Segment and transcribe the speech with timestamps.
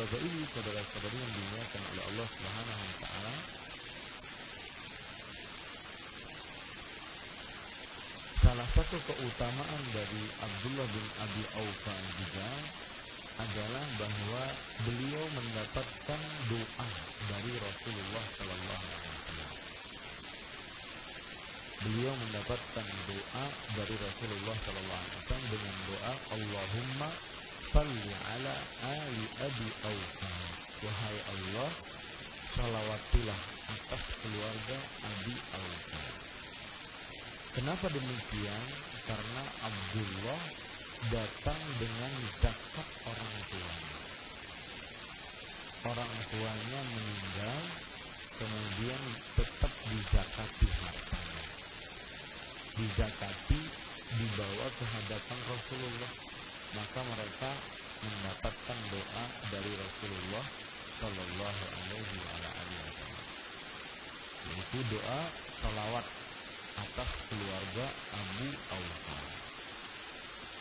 [0.00, 3.32] Bapak ini saudara-saudari yang dimuliakan oleh Allah Subhanahu wa taala
[8.40, 12.48] Salah satu keutamaan dari Abdullah bin Abi Aufa juga
[13.44, 14.42] adalah bahwa
[14.88, 16.88] beliau mendapatkan doa
[17.28, 19.50] dari Rasulullah Sallallahu Alaihi Wasallam.
[21.84, 23.44] Beliau mendapatkan doa
[23.76, 27.10] dari Rasulullah Sallallahu Alaihi Wasallam dengan doa Allahumma
[27.70, 28.54] salli ala
[28.90, 30.30] ali abi Aufa.
[30.82, 31.70] Wahai Allah,
[32.58, 36.02] salawatilah atas keluarga Abi Aufa.
[37.54, 38.64] Kenapa demikian?
[39.06, 40.42] Karena Abdullah
[41.14, 43.98] datang dengan zakat orang tuanya.
[45.94, 47.62] Orang tuanya meninggal,
[48.34, 49.02] kemudian
[49.38, 51.42] tetap dizakati hartanya.
[52.82, 53.60] Dizakati
[54.10, 56.29] dibawa ke hadapan Rasulullah.
[56.70, 57.50] Maka mereka
[58.00, 60.46] mendapatkan doa dari Rasulullah
[61.02, 63.26] Shallallahu Alaihi Wasallam.
[64.46, 65.20] Yaitu doa
[65.60, 66.06] salawat
[66.80, 69.18] atas keluarga Abu Aufa.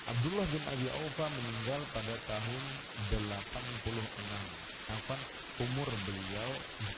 [0.10, 2.64] Abdullah bin Abi Aufa meninggal pada tahun
[3.14, 3.30] 86.
[4.90, 5.20] Kapan
[5.62, 6.52] umur beliau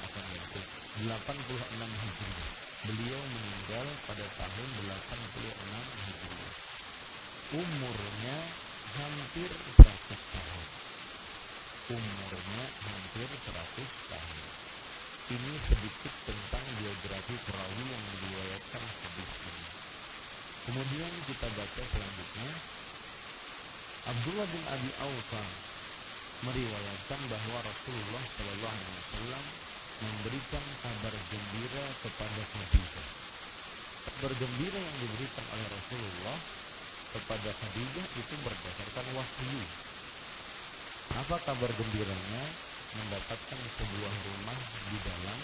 [0.07, 0.61] akan itu
[1.11, 1.11] 86
[1.83, 2.51] Hijriah.
[2.87, 6.53] Beliau meninggal pada tahun 86 Hijriah.
[7.51, 8.37] Umurnya
[8.91, 9.87] hampir 100
[10.35, 10.67] tahun.
[11.95, 14.39] Umurnya hampir 100 tahun.
[15.31, 19.65] Ini sedikit tentang biografi perawi yang diriwayatkan hadis ini.
[20.61, 22.51] Kemudian kita baca selanjutnya
[24.01, 25.43] Abdullah bin Abi Aufa
[26.41, 29.43] meriwayatkan bahwa Rasulullah Shallallahu Alaihi Wasallam
[30.01, 33.09] memberikan kabar gembira kepada Khadijah.
[34.09, 36.60] Kabar gembira yang diberikan oleh Rasulullah
[37.11, 39.63] kepada Khadijah itu berdasarkan wahyu.
[41.19, 42.43] Apa kabar gembiranya?
[42.91, 44.59] Mendapatkan sebuah rumah
[44.91, 45.39] di dalam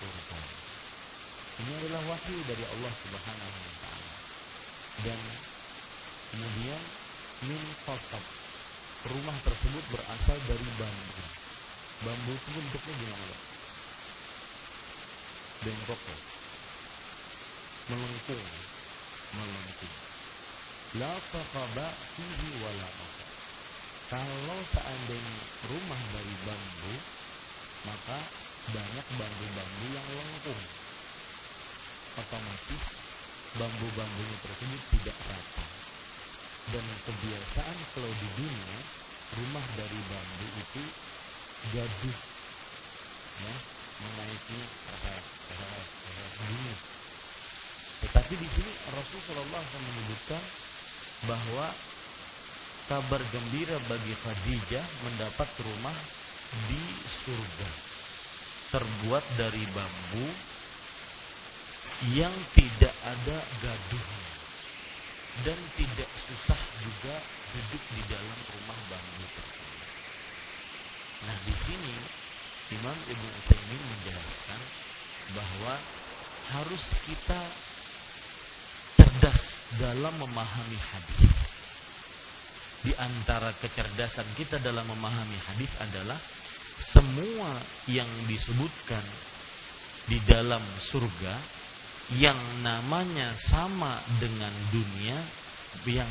[0.00, 0.40] surga.
[1.54, 4.14] Ini adalah wahyu dari Allah Subhanahu wa taala.
[5.04, 5.20] Dan
[6.32, 6.82] kemudian
[7.48, 8.24] min kosab.
[9.04, 11.24] Rumah tersebut berasal dari bambu.
[12.08, 13.36] Bambu itu bentuknya gimana?
[15.64, 16.00] Bengkok?
[17.92, 18.48] Melengkung.
[19.36, 20.03] Melengkung.
[20.94, 22.54] La faqaba fihi
[24.14, 26.94] Kalau seandainya rumah dari bambu,
[27.82, 28.18] maka
[28.70, 30.62] banyak bambu-bambu yang lengkung.
[32.14, 32.84] Otomatis
[33.58, 35.66] bambu-bambunya tersebut tidak rata.
[36.70, 38.78] Dan kebiasaan kalau di dunia
[39.34, 40.82] rumah dari bambu itu
[41.74, 42.18] gaduh
[43.34, 43.54] ya
[43.98, 44.58] menaiki
[46.38, 46.74] bunyi
[48.04, 50.42] tetapi di sini Rasulullah SAW menyebutkan
[51.24, 51.66] bahwa
[52.84, 55.96] kabar gembira bagi Khadijah mendapat rumah
[56.68, 56.84] di
[57.24, 57.70] surga
[58.74, 60.26] terbuat dari bambu
[62.12, 64.32] yang tidak ada gaduhnya
[65.48, 67.14] dan tidak susah juga
[67.54, 69.26] duduk di dalam rumah bambu.
[71.24, 71.94] Nah di sini
[72.76, 74.60] Imam Ibnu Utsaimin menjelaskan
[75.32, 75.74] bahwa
[76.52, 77.40] harus kita
[79.00, 81.32] cerdas dalam memahami hadis.
[82.84, 86.20] Di antara kecerdasan kita dalam memahami hadis adalah
[86.76, 87.48] semua
[87.88, 89.02] yang disebutkan
[90.04, 91.32] di dalam surga
[92.20, 95.16] yang namanya sama dengan dunia
[95.88, 96.10] yang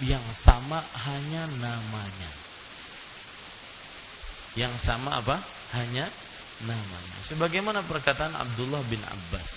[0.00, 0.78] yang sama
[1.10, 2.30] hanya namanya.
[4.54, 5.36] Yang sama apa?
[5.74, 6.06] Hanya
[6.64, 7.18] namanya.
[7.26, 9.48] Sebagaimana perkataan Abdullah bin Abbas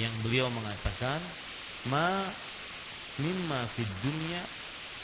[0.00, 1.20] yang beliau mengatakan,
[1.90, 2.06] "Ma
[3.18, 4.42] mimma fid dunya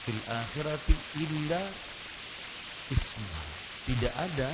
[0.06, 1.62] fil akhirati illa
[2.88, 3.42] isma.
[3.88, 4.50] Tidak ada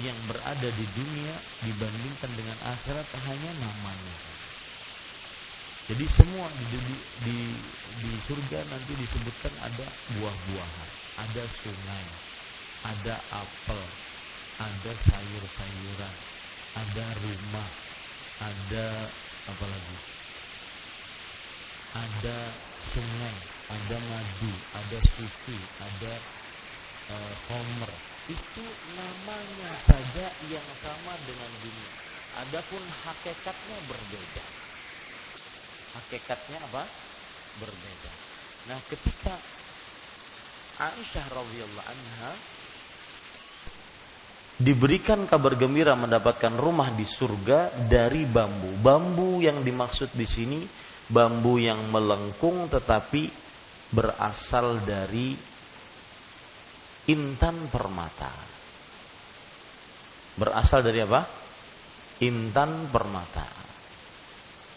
[0.00, 4.16] yang berada di dunia dibandingkan dengan akhirat hanya namanya.
[5.92, 6.96] Jadi semua di, di,
[7.26, 7.38] di,
[8.00, 10.90] di surga nanti disebutkan ada buah-buahan,
[11.20, 12.06] ada sungai,
[12.86, 13.82] ada apel,
[14.62, 16.16] ada sayur-sayuran,
[16.78, 17.70] ada rumah,
[18.40, 18.86] ada
[19.50, 20.11] apa lagi?
[21.92, 22.38] Ada
[22.96, 23.36] sungai,
[23.68, 26.14] ada madu, ada susu, ada
[27.12, 27.92] uh, homer.
[28.32, 28.64] Itu
[28.96, 31.92] namanya saja yang sama dengan dunia.
[32.48, 34.44] Adapun hakikatnya berbeda.
[36.00, 36.84] Hakikatnya apa?
[37.60, 38.10] Berbeda.
[38.72, 39.36] Nah, ketika
[40.80, 42.32] Aisyah radhiyallahu anha
[44.62, 48.80] diberikan kabar gembira mendapatkan rumah di surga dari bambu.
[48.80, 50.60] Bambu yang dimaksud di sini
[51.10, 53.30] bambu yang melengkung tetapi
[53.92, 55.34] berasal dari
[57.10, 58.30] intan permata.
[60.38, 61.20] Berasal dari apa?
[62.22, 63.44] Intan permata.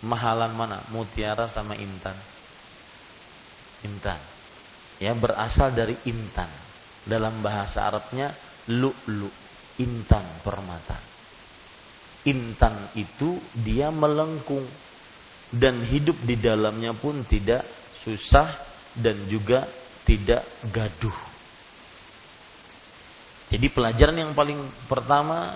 [0.04, 0.81] Mahalan mana?
[0.92, 2.18] Mutiara sama intan.
[3.86, 4.19] Intan.
[5.00, 6.50] Ya, berasal dari intan.
[7.06, 8.33] Dalam bahasa Arabnya
[8.74, 9.30] lu-lu
[9.77, 10.98] intan permata.
[12.25, 14.66] Intan itu dia melengkung
[15.56, 17.63] dan hidup di dalamnya pun tidak
[18.04, 18.48] susah
[18.92, 19.63] dan juga
[20.04, 21.18] tidak gaduh.
[23.50, 24.60] Jadi pelajaran yang paling
[24.90, 25.56] pertama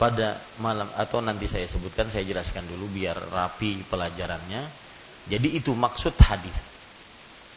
[0.00, 4.62] pada malam atau nanti saya sebutkan saya jelaskan dulu biar rapi pelajarannya.
[5.28, 6.56] Jadi itu maksud hadis.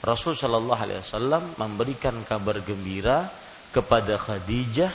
[0.06, 3.25] Rasul Shallallahu Alaihi Wasallam memberikan kabar gembira
[3.74, 4.94] kepada Khadijah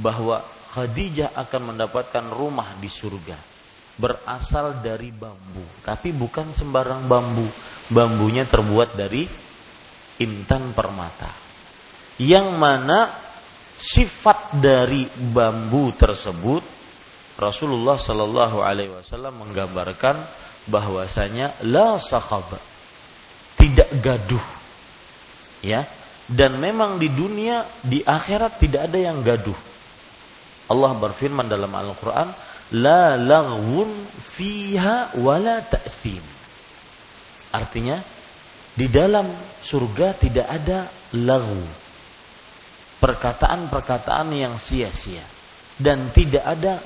[0.00, 0.40] bahwa
[0.72, 3.55] Khadijah akan mendapatkan rumah di surga
[3.96, 7.48] berasal dari bambu, tapi bukan sembarang bambu.
[7.86, 9.24] Bambunya terbuat dari
[10.20, 11.30] intan permata.
[12.18, 13.12] Yang mana
[13.76, 16.64] sifat dari bambu tersebut
[17.36, 20.16] Rasulullah Shallallahu alaihi wasallam menggambarkan
[20.66, 22.00] bahwasanya la
[23.54, 24.46] tidak gaduh.
[25.62, 25.86] Ya.
[26.26, 29.54] Dan memang di dunia di akhirat tidak ada yang gaduh
[30.66, 32.28] Allah berfirman dalam Al-Quran,
[32.74, 33.86] La laghun
[34.34, 36.22] fiha wala ta'sim.
[37.54, 38.00] Artinya,
[38.74, 39.30] di dalam
[39.62, 40.90] surga tidak ada
[41.22, 41.62] lagu.
[42.98, 45.22] Perkataan-perkataan yang sia-sia.
[45.76, 46.80] Dan tidak ada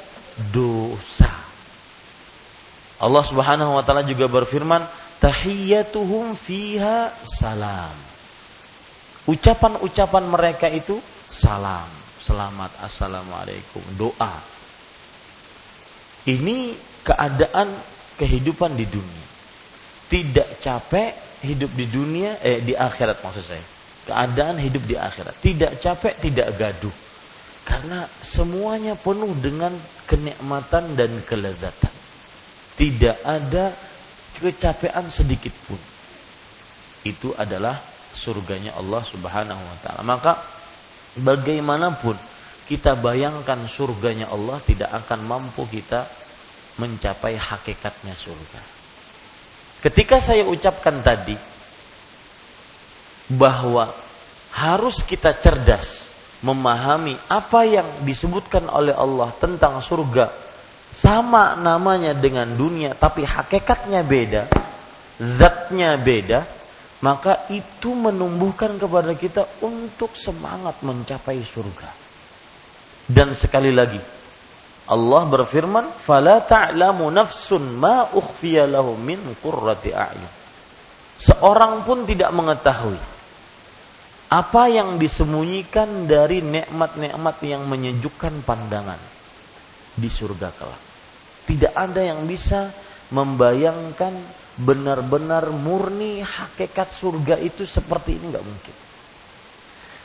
[0.50, 1.30] dosa.
[3.00, 4.84] Allah subhanahu wa ta'ala juga berfirman,
[5.20, 7.96] Tahiyyatuhum fiha salam.
[9.28, 10.96] Ucapan-ucapan mereka itu
[11.30, 14.59] salam selamat assalamualaikum doa
[16.28, 17.72] ini keadaan
[18.20, 19.26] kehidupan di dunia.
[20.10, 23.64] Tidak capek hidup di dunia eh di akhirat maksud saya.
[24.04, 25.38] Keadaan hidup di akhirat.
[25.40, 26.92] Tidak capek tidak gaduh.
[27.64, 29.70] Karena semuanya penuh dengan
[30.04, 31.94] kenikmatan dan kelezatan.
[32.74, 33.70] Tidak ada
[34.40, 35.78] kecapean sedikit pun.
[37.06, 37.78] Itu adalah
[38.12, 40.02] surganya Allah Subhanahu wa taala.
[40.02, 40.32] Maka
[41.20, 42.16] bagaimanapun
[42.70, 46.06] kita bayangkan surganya Allah tidak akan mampu kita
[46.78, 48.62] mencapai hakikatnya surga.
[49.82, 51.34] Ketika saya ucapkan tadi
[53.34, 53.90] bahwa
[54.54, 56.14] harus kita cerdas
[56.46, 60.30] memahami apa yang disebutkan oleh Allah tentang surga
[60.94, 64.46] sama namanya dengan dunia tapi hakikatnya beda,
[65.18, 66.46] zatnya beda,
[67.02, 71.99] maka itu menumbuhkan kepada kita untuk semangat mencapai surga.
[73.10, 73.98] Dan sekali lagi,
[74.86, 80.30] Allah berfirman, "Fala ta'lamu nafsun ma ukhfiya lahum min qurrati a'yun."
[81.20, 82.98] Seorang pun tidak mengetahui
[84.30, 88.98] apa yang disembunyikan dari nikmat-nikmat yang menyejukkan pandangan
[89.98, 90.82] di surga kelak.
[91.50, 92.70] Tidak ada yang bisa
[93.10, 94.14] membayangkan
[94.54, 98.76] benar-benar murni hakikat surga itu seperti ini nggak mungkin.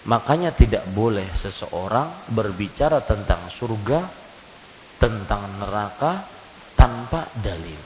[0.06, 4.06] Makanya tidak boleh seseorang berbicara tentang surga,
[5.02, 6.22] tentang neraka
[6.78, 7.82] tanpa dalil.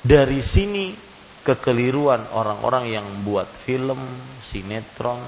[0.00, 0.92] Dari sini
[1.40, 3.96] kekeliruan orang-orang yang buat film,
[4.44, 5.24] sinetron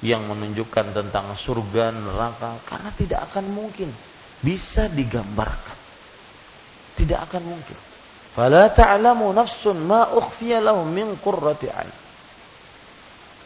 [0.00, 3.92] yang menunjukkan tentang surga, neraka karena tidak akan mungkin
[4.40, 5.76] bisa digambarkan.
[6.96, 7.78] Tidak akan mungkin.
[8.32, 11.68] Fala ta'lamu nafsun ma ukhfiya lahum min qurrati.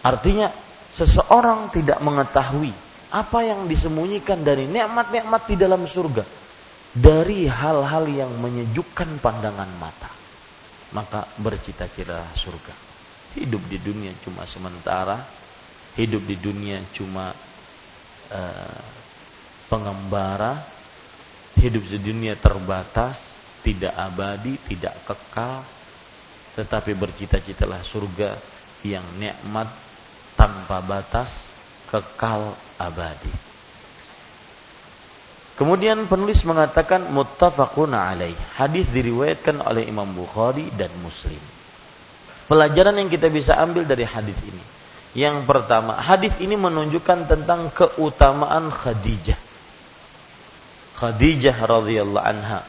[0.05, 0.64] Artinya
[0.95, 2.71] seseorang tidak mengetahui
[3.15, 6.23] apa yang disembunyikan dari nikmat-nikmat di dalam surga
[6.95, 10.11] dari hal-hal yang menyejukkan pandangan mata.
[10.95, 12.87] Maka bercita-cita surga.
[13.35, 15.19] hidup di dunia cuma sementara,
[15.99, 17.35] hidup di dunia cuma
[18.31, 18.83] uh,
[19.67, 20.55] pengembara,
[21.59, 23.19] hidup di dunia terbatas,
[23.67, 25.67] tidak abadi, tidak kekal,
[26.55, 28.39] tetapi bercita-citalah surga
[28.87, 29.67] yang nikmat
[30.45, 31.33] tanpa batas,
[31.89, 33.33] kekal abadi.
[35.57, 38.37] Kemudian penulis mengatakan muttafaqun alaih.
[38.61, 41.41] Hadis diriwayatkan oleh Imam Bukhari dan Muslim.
[42.45, 44.61] Pelajaran yang kita bisa ambil dari hadis ini.
[45.17, 49.41] Yang pertama, hadis ini menunjukkan tentang keutamaan Khadijah.
[51.01, 52.61] Khadijah radhiyallahu anha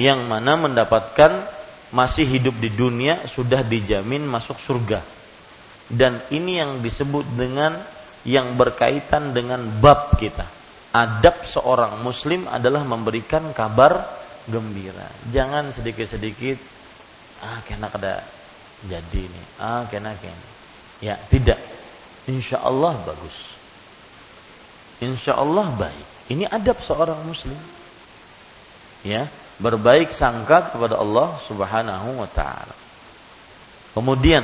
[0.00, 1.44] yang mana mendapatkan
[1.92, 5.15] masih hidup di dunia sudah dijamin masuk surga.
[5.86, 7.78] Dan ini yang disebut dengan
[8.26, 10.56] yang berkaitan dengan bab kita
[10.96, 14.00] adab seorang muslim adalah memberikan kabar
[14.48, 15.04] gembira.
[15.28, 16.56] Jangan sedikit-sedikit
[17.44, 18.24] ah kena kada
[18.88, 20.48] jadi ini, ah kena kena.
[21.04, 21.60] Ya, tidak.
[22.24, 23.36] Insya Allah bagus.
[25.04, 26.32] Insya Allah baik.
[26.32, 27.58] Ini adab seorang muslim.
[29.04, 29.28] Ya,
[29.60, 32.74] berbaik sangka kepada Allah Subhanahu wa taala.
[33.92, 34.42] Kemudian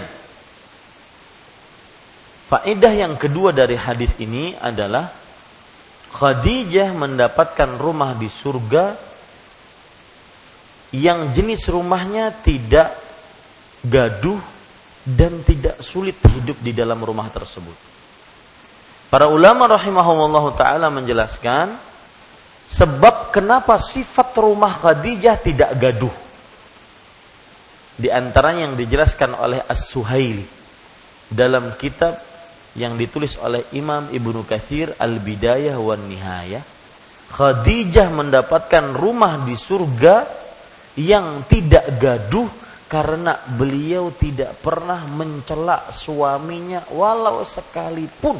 [2.52, 5.08] faedah yang kedua dari hadis ini adalah
[6.12, 8.92] Khadijah mendapatkan rumah di surga
[10.92, 12.92] yang jenis rumahnya tidak
[13.80, 14.36] gaduh
[15.08, 17.74] dan tidak sulit hidup di dalam rumah tersebut.
[19.08, 21.72] Para ulama rahimahumullah taala menjelaskan
[22.68, 26.12] sebab kenapa sifat rumah Khadijah tidak gaduh.
[27.96, 30.44] Di antaranya yang dijelaskan oleh As-Suhaili
[31.32, 32.31] dalam kitab
[32.76, 36.64] yang ditulis oleh Imam Ibnu Katsir Al-Bidayah wan Nihayah
[37.32, 40.28] Khadijah mendapatkan rumah di surga
[41.00, 42.44] yang tidak gaduh
[42.92, 48.36] karena beliau tidak pernah mencela suaminya walau sekalipun.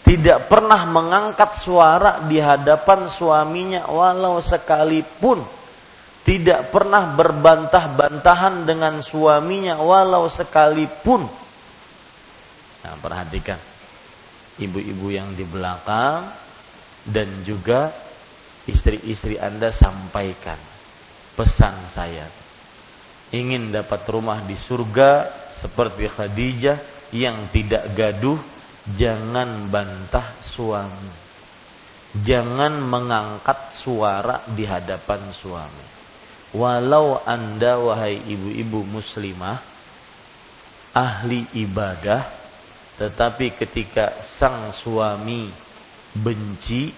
[0.00, 5.44] Tidak pernah mengangkat suara di hadapan suaminya walau sekalipun.
[6.24, 11.39] Tidak pernah berbantah-bantahan dengan suaminya walau sekalipun
[12.80, 13.60] Nah, perhatikan
[14.60, 16.28] ibu-ibu yang di belakang
[17.04, 17.92] dan juga
[18.68, 20.56] istri-istri Anda sampaikan
[21.36, 22.28] pesan saya.
[23.30, 26.78] Ingin dapat rumah di surga seperti Khadijah
[27.14, 28.38] yang tidak gaduh,
[28.96, 31.12] jangan bantah suami.
[32.10, 35.86] Jangan mengangkat suara di hadapan suami.
[36.58, 39.62] Walau Anda wahai ibu-ibu muslimah
[40.90, 42.39] ahli ibadah
[43.00, 45.48] tetapi ketika sang suami
[46.12, 46.92] benci,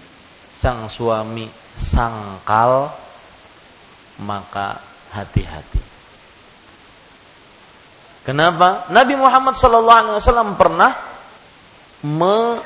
[0.59, 1.47] sang suami
[1.79, 2.91] sangkal,
[4.19, 4.83] maka
[5.15, 5.79] hati-hati.
[8.27, 8.91] Kenapa?
[8.91, 10.91] Nabi Muhammad SAW pernah
[12.03, 12.59] me,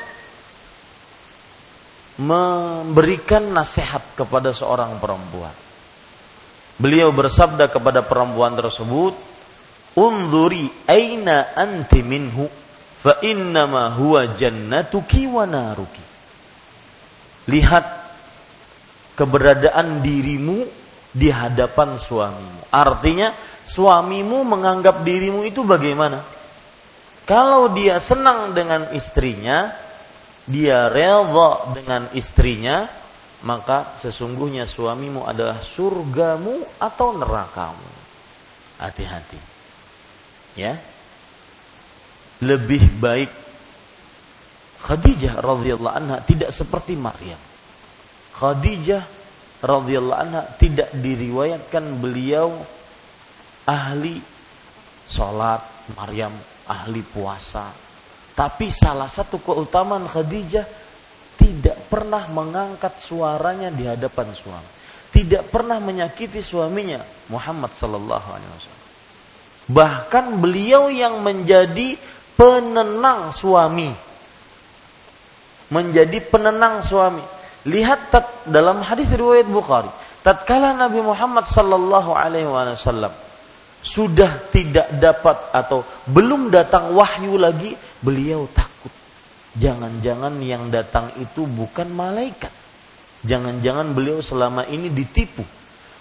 [2.18, 5.54] memberikan nasihat kepada seorang perempuan.
[6.82, 9.14] Beliau bersabda kepada perempuan tersebut,
[9.94, 12.57] "Unduri aina anti minhu."
[13.08, 16.04] Fa innama huwa jannatuki wa naruki.
[17.48, 17.88] Lihat
[19.16, 20.68] keberadaan dirimu
[21.16, 22.68] di hadapan suamimu.
[22.68, 23.32] Artinya
[23.64, 26.20] suamimu menganggap dirimu itu bagaimana?
[27.24, 29.72] Kalau dia senang dengan istrinya,
[30.44, 32.92] dia rela dengan istrinya,
[33.48, 37.88] maka sesungguhnya suamimu adalah surgamu atau nerakamu.
[38.84, 39.40] Hati-hati.
[40.60, 40.76] Ya,
[42.44, 43.32] lebih baik
[44.88, 47.40] Khadijah radhiyallahu anha tidak seperti Maryam.
[48.38, 49.04] Khadijah
[49.60, 52.56] radhiyallahu anha tidak diriwayatkan beliau
[53.68, 54.22] ahli
[55.10, 56.32] sholat, Maryam
[56.70, 57.68] ahli puasa.
[58.38, 60.64] Tapi salah satu keutamaan Khadijah
[61.36, 64.72] tidak pernah mengangkat suaranya di hadapan suami.
[65.12, 67.02] Tidak pernah menyakiti suaminya
[67.34, 68.86] Muhammad sallallahu alaihi wasallam.
[69.68, 71.98] Bahkan beliau yang menjadi
[72.38, 73.90] penenang suami.
[75.74, 77.26] Menjadi penenang suami.
[77.68, 79.92] Lihat tat, dalam hadis riwayat Bukhari,
[80.24, 83.12] tatkala Nabi Muhammad sallallahu alaihi wasallam
[83.84, 88.94] sudah tidak dapat atau belum datang wahyu lagi, beliau takut.
[89.58, 92.54] Jangan-jangan yang datang itu bukan malaikat.
[93.26, 95.42] Jangan-jangan beliau selama ini ditipu.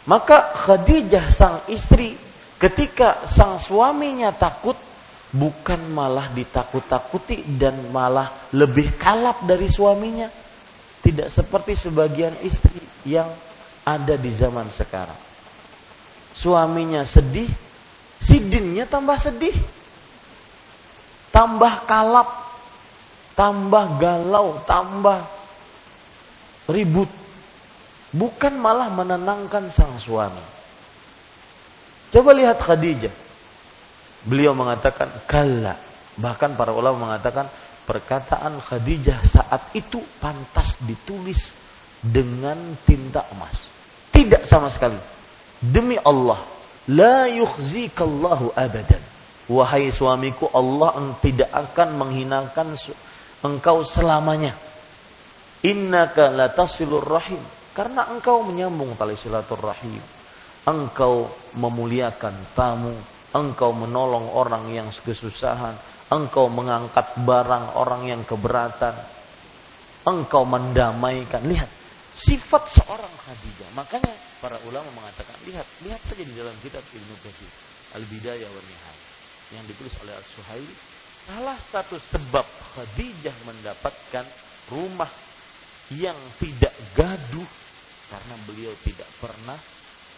[0.07, 2.15] Maka Khadijah sang istri
[2.63, 4.79] ketika sang suaminya takut,
[5.37, 10.29] bukan malah ditakut-takuti dan malah lebih kalap dari suaminya.
[11.05, 13.31] Tidak seperti sebagian istri yang
[13.87, 15.19] ada di zaman sekarang.
[16.35, 17.47] Suaminya sedih,
[18.19, 19.55] sidinnya tambah sedih.
[21.31, 22.29] Tambah kalap.
[23.37, 24.59] Tambah galau.
[24.67, 25.21] Tambah
[26.73, 27.09] ribut.
[28.11, 30.43] Bukan malah menenangkan sang suami.
[32.11, 33.26] Coba lihat Khadijah.
[34.25, 35.77] Beliau mengatakan, kalla.
[36.17, 37.45] Bahkan para ulama mengatakan,
[37.85, 41.53] perkataan Khadijah saat itu pantas ditulis
[42.01, 43.69] dengan tinta emas.
[44.11, 44.97] Tidak sama sekali.
[45.61, 46.41] Demi Allah,
[46.89, 49.03] la yukhzikallahu abadan.
[49.47, 52.75] Wahai suamiku, Allah tidak akan menghinakan
[53.47, 54.57] engkau selamanya.
[55.63, 57.39] Innaka latasilur rahim.
[57.71, 60.03] Karena engkau menyambung tali silaturahim.
[60.67, 62.97] Engkau memuliakan tamu.
[63.37, 65.77] Engkau menolong orang yang kesusahan
[66.11, 68.95] engkau mengangkat barang orang yang keberatan,
[70.07, 71.43] engkau mendamaikan.
[71.43, 71.71] Lihat,
[72.15, 73.71] sifat seorang Khadijah.
[73.75, 77.51] Makanya para ulama mengatakan, lihat, lihat saja di dalam kitab Ibnu Katsir,
[77.99, 79.05] Al-Bidayah wa Nihayah
[79.59, 80.75] yang ditulis oleh Al-Suhaili,
[81.27, 84.27] salah satu sebab Khadijah mendapatkan
[84.71, 85.11] rumah
[85.95, 87.51] yang tidak gaduh
[88.07, 89.59] karena beliau tidak pernah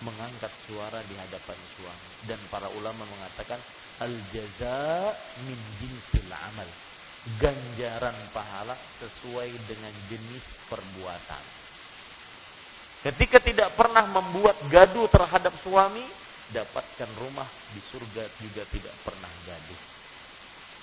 [0.02, 2.08] mengangkat suara di hadapan suami.
[2.26, 3.58] Dan para ulama mengatakan
[4.04, 5.12] al jaza
[5.46, 6.68] min jinsil amal.
[7.42, 11.44] Ganjaran pahala sesuai dengan jenis perbuatan.
[12.98, 16.02] Ketika tidak pernah membuat gaduh terhadap suami
[16.50, 19.80] dapatkan rumah di surga juga tidak pernah gaduh.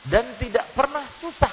[0.05, 1.51] Dan tidak pernah susah.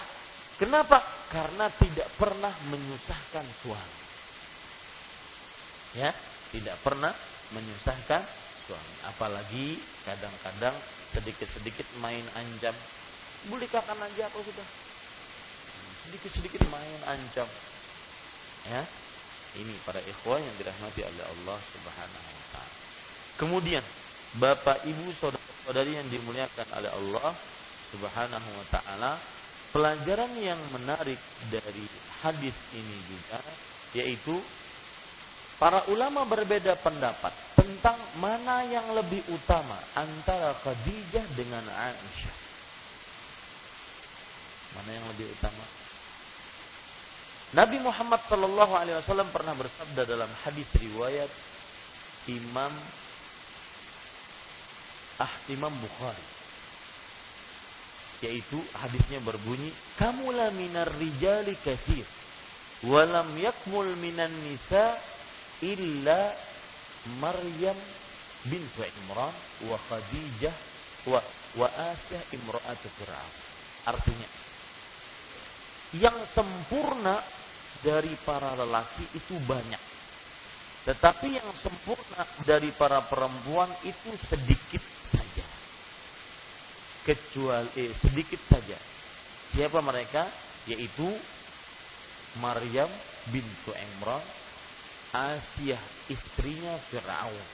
[0.61, 1.01] Kenapa?
[1.33, 4.01] Karena tidak pernah menyusahkan suami.
[5.97, 6.13] Ya
[6.53, 7.11] tidak pernah
[7.53, 8.23] menyusahkan
[8.69, 8.95] suami.
[9.09, 10.75] Apalagi kadang-kadang
[11.13, 12.75] sedikit-sedikit main anjam
[13.51, 14.69] bulikahkan aja atau sudah
[16.07, 17.49] sedikit-sedikit main ancam.
[18.71, 18.83] Ya?
[19.53, 22.75] Ini para ikhwan yang dirahmati oleh Allah Subhanahu wa taala.
[23.37, 23.85] Kemudian
[24.41, 27.31] Bapak Ibu saudara-saudari yang dimuliakan oleh Allah
[27.93, 29.13] Subhanahu wa taala
[29.77, 31.21] pelajaran yang menarik
[31.53, 31.85] dari
[32.25, 33.41] hadis ini juga
[33.93, 34.37] yaitu
[35.63, 42.37] Para ulama berbeda pendapat tentang mana yang lebih utama antara Khadijah dengan Aisyah.
[44.75, 45.63] Mana yang lebih utama?
[47.55, 51.31] Nabi Muhammad Shallallahu Alaihi Wasallam pernah bersabda dalam hadis riwayat
[52.35, 52.75] Imam
[55.23, 56.27] Ah Imam Bukhari
[58.27, 62.07] yaitu hadisnya berbunyi kamulah minar rijali kathir
[62.87, 64.99] walam yakmul minan nisa
[65.63, 66.35] illa
[67.23, 67.79] Maryam
[68.47, 69.35] bintu Imran
[69.71, 70.55] wa Khadijah
[71.07, 71.21] wa
[71.59, 73.35] wa Asiyah imra'atu Fir'aun.
[73.95, 74.29] Artinya
[75.99, 77.19] yang sempurna
[77.85, 79.83] dari para lelaki itu banyak.
[80.83, 85.47] Tetapi yang sempurna dari para perempuan itu sedikit saja.
[87.07, 88.79] Kecuali eh, sedikit saja.
[89.53, 90.27] Siapa mereka?
[90.67, 91.07] Yaitu
[92.41, 92.89] Maryam
[93.31, 94.23] bintu Imran
[95.13, 95.77] Asia
[96.09, 97.47] istrinya Fir'aun.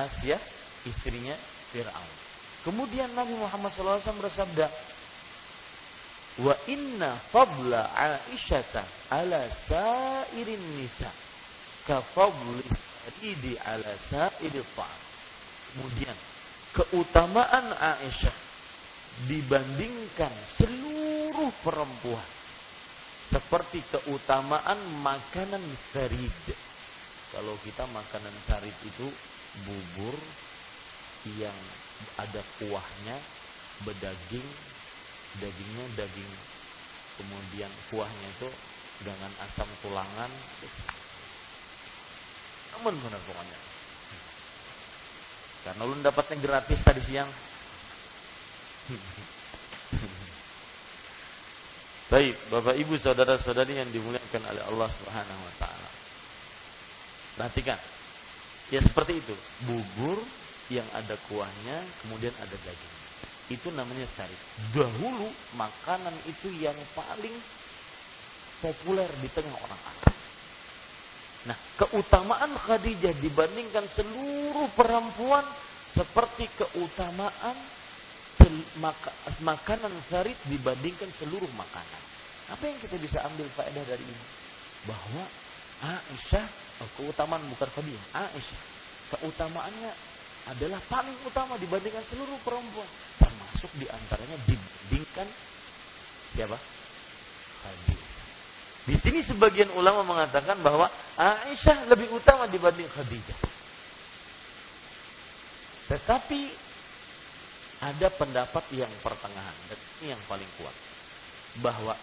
[0.00, 0.40] Asia
[0.88, 1.36] istrinya
[1.76, 2.16] Fir'aun.
[2.64, 4.64] Kemudian Nabi Muhammad SAW bersabda,
[6.40, 8.80] Wa inna fadla Aisyata
[9.12, 11.12] ala sairin nisa
[11.84, 12.64] ka fadli
[13.20, 15.00] di ala sairil ta'am.
[15.68, 16.16] Kemudian
[16.72, 18.36] keutamaan Aisyah
[19.28, 22.39] dibandingkan seluruh perempuan
[23.30, 25.62] seperti keutamaan makanan
[25.94, 26.42] sarid.
[27.30, 29.06] Kalau kita makanan sarid itu
[29.62, 30.18] bubur
[31.38, 31.54] yang
[32.18, 33.16] ada kuahnya,
[33.86, 34.48] bedaging,
[35.38, 36.32] dagingnya daging,
[37.22, 38.50] kemudian kuahnya itu
[39.06, 40.32] dengan asam tulangan.
[42.74, 43.58] Namun benar pokoknya.
[45.60, 47.30] Karena lu dapatnya gratis tadi siang.
[52.10, 55.90] Baik, Bapak Ibu saudara-saudari yang dimuliakan oleh Allah Subhanahu wa taala.
[57.38, 57.78] Perhatikan.
[58.74, 59.34] Ya seperti itu,
[59.70, 60.18] bubur
[60.74, 62.94] yang ada kuahnya, kemudian ada daging.
[63.54, 64.34] Itu namanya sari.
[64.74, 67.34] Dahulu makanan itu yang paling
[68.58, 70.14] populer di tengah orang Arab.
[71.46, 75.46] Nah, keutamaan Khadijah dibandingkan seluruh perempuan
[75.94, 77.54] seperti keutamaan
[79.44, 82.02] makanan sarit dibandingkan seluruh makanan.
[82.50, 84.24] Apa yang kita bisa ambil faedah dari ini?
[84.88, 85.24] Bahwa
[85.80, 86.46] Aisyah,
[86.84, 88.60] oh, keutamaan bukan Khadijah, Aisyah,
[89.16, 89.92] keutamaannya
[90.50, 92.88] adalah paling utama dibandingkan seluruh perempuan.
[93.20, 95.28] Termasuk di antaranya dibandingkan
[96.36, 96.58] siapa?
[97.64, 98.10] Khadijah.
[98.90, 100.88] Di sini sebagian ulama mengatakan bahwa
[101.20, 103.38] Aisyah lebih utama dibanding Khadijah.
[105.90, 106.69] Tetapi
[107.80, 110.76] ada pendapat yang pertengahan dan ini yang paling kuat
[111.64, 111.96] bahwa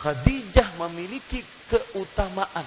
[0.00, 2.66] Khadijah memiliki keutamaan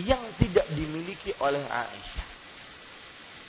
[0.00, 2.28] yang tidak dimiliki oleh Aisyah.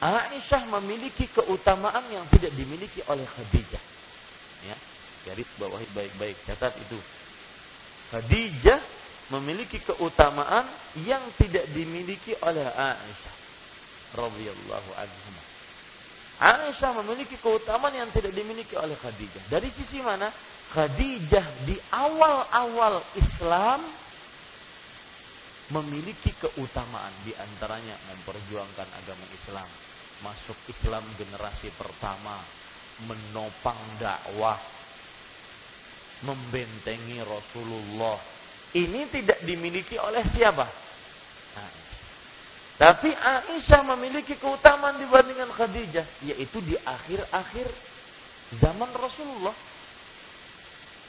[0.03, 3.84] Aisyah memiliki keutamaan yang tidak dimiliki oleh Khadijah.
[4.67, 4.77] Ya,
[5.29, 6.99] garis bawahi baik-baik catat itu.
[8.13, 8.82] Khadijah
[9.34, 10.65] memiliki keutamaan
[11.08, 13.36] yang tidak dimiliki oleh Aisyah
[14.17, 15.42] radhiyallahu anha.
[16.41, 19.43] Aisyah memiliki keutamaan yang tidak dimiliki oleh Khadijah.
[19.54, 20.32] Dari sisi mana?
[20.74, 23.80] Khadijah di awal-awal Islam
[25.69, 29.69] memiliki keutamaan di antaranya memperjuangkan agama Islam,
[30.26, 32.36] masuk Islam generasi pertama,
[33.06, 34.58] menopang dakwah,
[36.26, 38.17] membentengi Rasulullah.
[38.74, 40.65] Ini tidak dimiliki oleh siapa?
[41.54, 41.69] Nah,
[42.73, 47.67] tapi Aisyah memiliki keutamaan dibandingkan Khadijah, yaitu di akhir-akhir
[48.57, 49.53] zaman Rasulullah.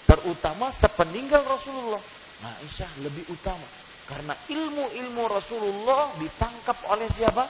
[0.05, 2.01] Terutama sepeninggal Rasulullah.
[2.45, 3.65] Aisyah lebih utama
[4.05, 7.45] karena ilmu-ilmu Rasulullah ditangkap oleh siapa?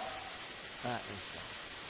[0.87, 1.44] Aisyah.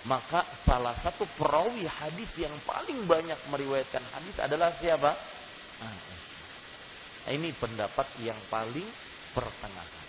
[0.09, 5.13] Maka salah satu perawi hadis yang paling banyak meriwayatkan hadis adalah siapa?
[5.85, 6.21] Aisyah.
[7.37, 8.89] Ini pendapat yang paling
[9.37, 10.05] pertengahan.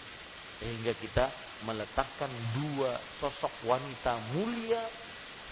[0.63, 1.25] Sehingga kita
[1.65, 4.82] meletakkan dua sosok wanita mulia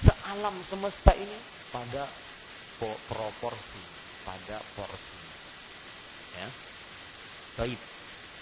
[0.04, 1.40] sealam semesta ini
[1.74, 2.06] pada
[3.10, 3.82] proporsi,
[4.28, 5.18] pada porsi.
[6.38, 6.50] Ya.
[7.58, 7.80] Baik.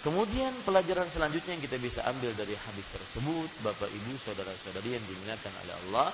[0.01, 5.53] Kemudian pelajaran selanjutnya yang kita bisa ambil dari hadis tersebut, Bapak Ibu, saudara-saudari yang dimuliakan
[5.61, 6.09] oleh Allah,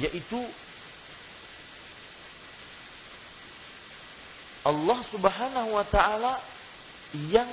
[0.00, 0.40] yaitu
[4.62, 6.38] Allah Subhanahu wa taala
[7.32, 7.48] yang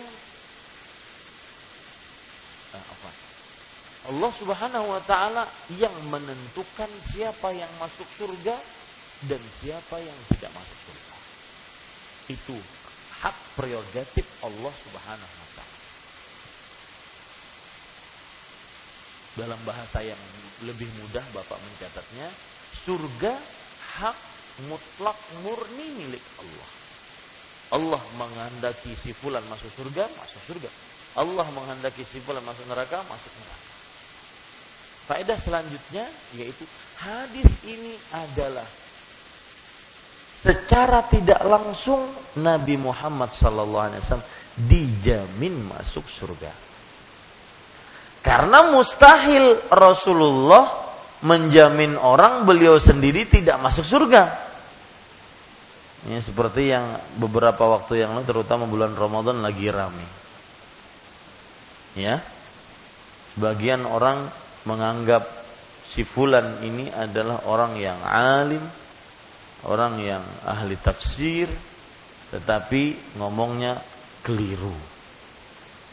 [2.73, 3.11] apa?
[4.09, 5.43] Allah Subhanahu wa taala
[5.75, 8.55] yang menentukan siapa yang masuk surga
[9.27, 11.15] dan siapa yang tidak masuk surga.
[12.31, 12.57] Itu
[13.19, 15.77] hak prerogatif Allah Subhanahu wa taala.
[19.43, 20.21] Dalam bahasa yang
[20.67, 22.27] lebih mudah Bapak mencatatnya,
[22.87, 23.35] surga
[23.99, 24.17] hak
[24.71, 26.78] mutlak murni milik Allah.
[27.69, 30.69] Allah menghendaki si fulan masuk surga, masuk surga.
[31.21, 33.67] Allah menghendaki si fulan masuk neraka, masuk neraka.
[35.09, 36.05] Faedah selanjutnya
[36.37, 36.65] yaitu
[37.01, 38.65] hadis ini adalah
[40.39, 43.89] secara tidak langsung Nabi Muhammad SAW
[44.53, 46.53] dijamin masuk surga.
[48.21, 50.67] Karena mustahil Rasulullah
[51.23, 54.48] menjamin orang beliau sendiri tidak masuk surga.
[56.07, 60.07] Ini seperti yang beberapa waktu yang lalu terutama bulan Ramadan lagi rame.
[61.99, 62.23] Ya.
[63.35, 64.31] Sebagian orang
[64.63, 65.27] menganggap
[65.83, 68.63] si fulan ini adalah orang yang alim,
[69.67, 71.51] orang yang ahli tafsir,
[72.31, 73.79] tetapi ngomongnya
[74.23, 74.75] keliru.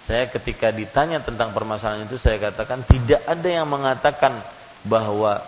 [0.07, 4.38] Saya ketika ditanya tentang permasalahan itu saya katakan tidak ada yang mengatakan
[4.87, 5.42] bahwa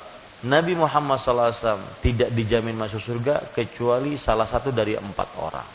[0.47, 5.69] Nabi Muhammad SAW tidak dijamin masuk surga kecuali salah satu dari empat orang.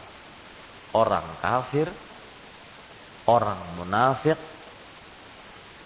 [0.96, 1.92] Orang kafir,
[3.28, 4.40] orang munafik,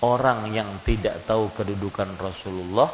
[0.05, 2.91] orang yang tidak tahu kedudukan Rasulullah,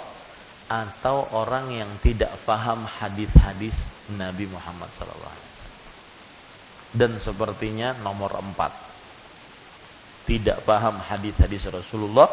[0.72, 3.76] atau orang yang tidak paham hadis-hadis
[4.16, 5.36] Nabi Muhammad SAW.
[6.96, 8.72] Dan sepertinya nomor empat,
[10.24, 12.30] tidak paham hadis-hadis Rasulullah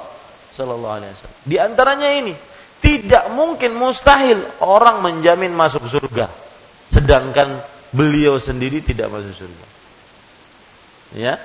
[0.50, 1.40] Wasallam.
[1.46, 2.34] Di antaranya ini,
[2.90, 6.26] tidak mungkin mustahil orang menjamin masuk surga.
[6.90, 7.62] Sedangkan
[7.94, 9.66] beliau sendiri tidak masuk surga.
[11.14, 11.38] Ya,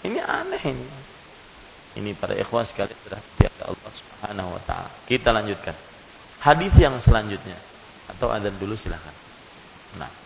[0.00, 0.88] ini aneh ini.
[2.00, 2.96] Ini para ikhwan sekali
[3.36, 4.88] tiada Allah Subhanahu wa taala.
[5.04, 5.76] Kita lanjutkan.
[6.40, 7.56] Hadis yang selanjutnya
[8.08, 9.12] atau ada dulu silahkan.
[10.00, 10.25] Nah.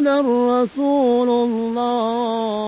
[0.00, 2.67] محمدا رسول الله.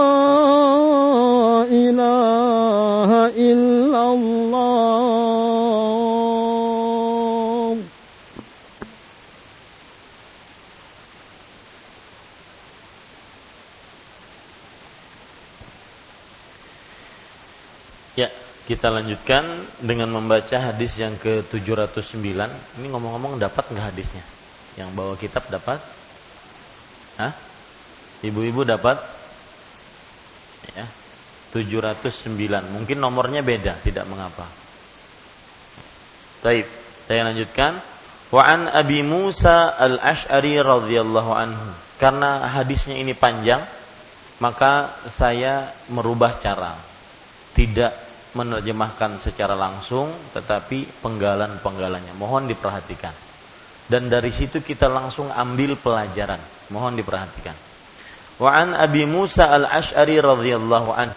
[18.81, 19.45] kita lanjutkan
[19.77, 22.17] dengan membaca hadis yang ke-709.
[22.81, 24.25] Ini ngomong-ngomong dapat nggak hadisnya?
[24.73, 25.77] Yang bawa kitab dapat?
[27.21, 27.29] Hah?
[28.25, 28.97] Ibu-ibu dapat?
[30.73, 30.89] Ya.
[31.53, 32.33] 709.
[32.73, 34.49] Mungkin nomornya beda, tidak mengapa.
[36.41, 36.65] Baik,
[37.05, 37.77] saya lanjutkan.
[38.33, 41.69] Wa an Abi Musa Al-Asy'ari radhiyallahu anhu.
[42.01, 43.61] Karena hadisnya ini panjang,
[44.41, 46.73] maka saya merubah cara
[47.53, 52.15] tidak menerjemahkan secara langsung tetapi penggalan-penggalannya.
[52.15, 53.11] Mohon diperhatikan.
[53.91, 56.39] Dan dari situ kita langsung ambil pelajaran.
[56.71, 57.55] Mohon diperhatikan.
[58.39, 61.11] Wa an abi Musa al-Asy'ari radhiyallahu an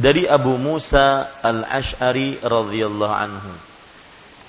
[0.00, 3.52] dari Abu Musa al-Asy'ari radhiyallahu anhu.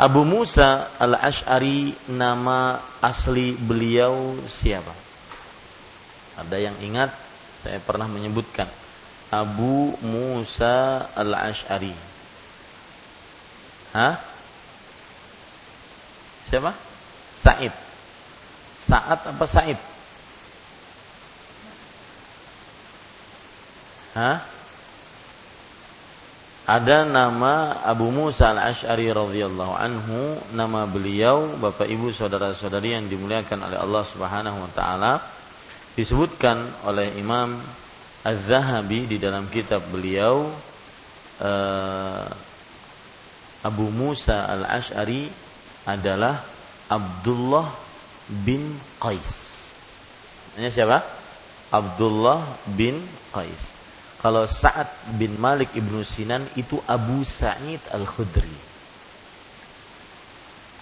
[0.02, 4.90] Abu Musa al-Asy'ari nama asli beliau siapa?
[6.42, 7.14] Ada yang ingat?
[7.62, 8.66] Saya pernah menyebutkan
[9.32, 11.96] Abu Musa al-Ash'ari.
[13.96, 14.20] Hah?
[16.52, 16.72] Siapa?
[17.39, 17.74] Said.
[18.91, 19.80] Saat apa Said?
[24.20, 24.44] Hah?
[26.67, 33.80] Ada nama Abu Musa al-Ash'ari radhiyallahu anhu, nama beliau Bapak Ibu saudara-saudari yang dimuliakan oleh
[33.80, 35.13] Allah Subhanahu wa taala
[35.96, 37.60] disebutkan oleh Imam
[38.22, 40.46] Az-Zahabi di dalam kitab beliau
[41.42, 42.26] uh,
[43.66, 45.26] Abu Musa Al-Ash'ari
[45.90, 46.38] adalah
[46.86, 47.66] Abdullah
[48.46, 49.66] bin Qais.
[50.54, 51.02] Ini siapa?
[51.74, 52.46] Abdullah
[52.78, 53.02] bin
[53.34, 53.74] Qais.
[54.22, 58.70] Kalau Sa'ad bin Malik ibnu Sinan itu Abu Sa'id Al-Khudri.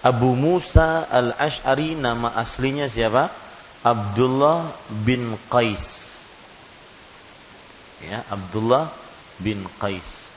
[0.04, 3.32] Abu Musa Al-Ash'ari nama aslinya siapa?
[3.80, 4.76] Abdullah
[5.08, 5.99] bin Qais
[8.04, 8.88] ya Abdullah
[9.40, 10.30] bin Qais.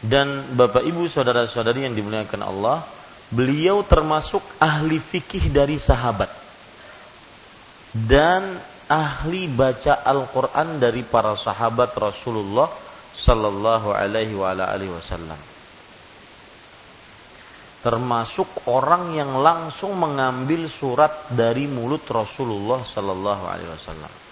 [0.00, 2.80] Dan Bapak Ibu saudara-saudari yang dimuliakan Allah
[3.28, 6.32] beliau termasuk ahli fikih dari sahabat.
[7.92, 8.56] Dan
[8.88, 12.70] ahli baca Al-Qur'an dari para sahabat Rasulullah
[13.12, 14.32] sallallahu alaihi
[14.88, 15.36] wasallam.
[17.80, 24.29] Termasuk orang yang langsung mengambil surat dari mulut Rasulullah sallallahu alaihi wasallam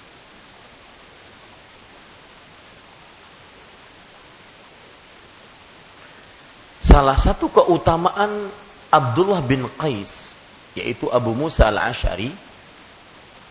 [6.98, 8.50] salah satu keutamaan
[8.90, 10.34] Abdullah bin Qais
[10.74, 12.34] yaitu Abu Musa al-Ash'ari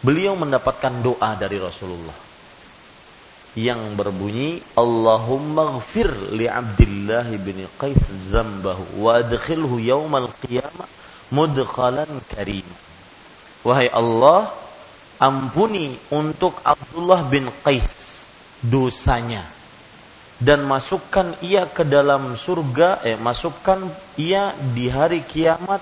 [0.03, 2.11] beliau mendapatkan doa dari Rasulullah
[3.55, 7.95] yang berbunyi Allahumma ghafir li Abdullah bin Qais
[8.27, 10.91] zambahu wa adkhilhu yaumal qiyamah
[11.31, 12.67] mudkhalan karim
[13.63, 14.51] wahai Allah
[15.23, 17.95] ampuni untuk Abdullah bin Qais
[18.59, 19.47] dosanya
[20.37, 23.81] dan masukkan ia ke dalam surga eh masukkan
[24.21, 25.81] ia di hari kiamat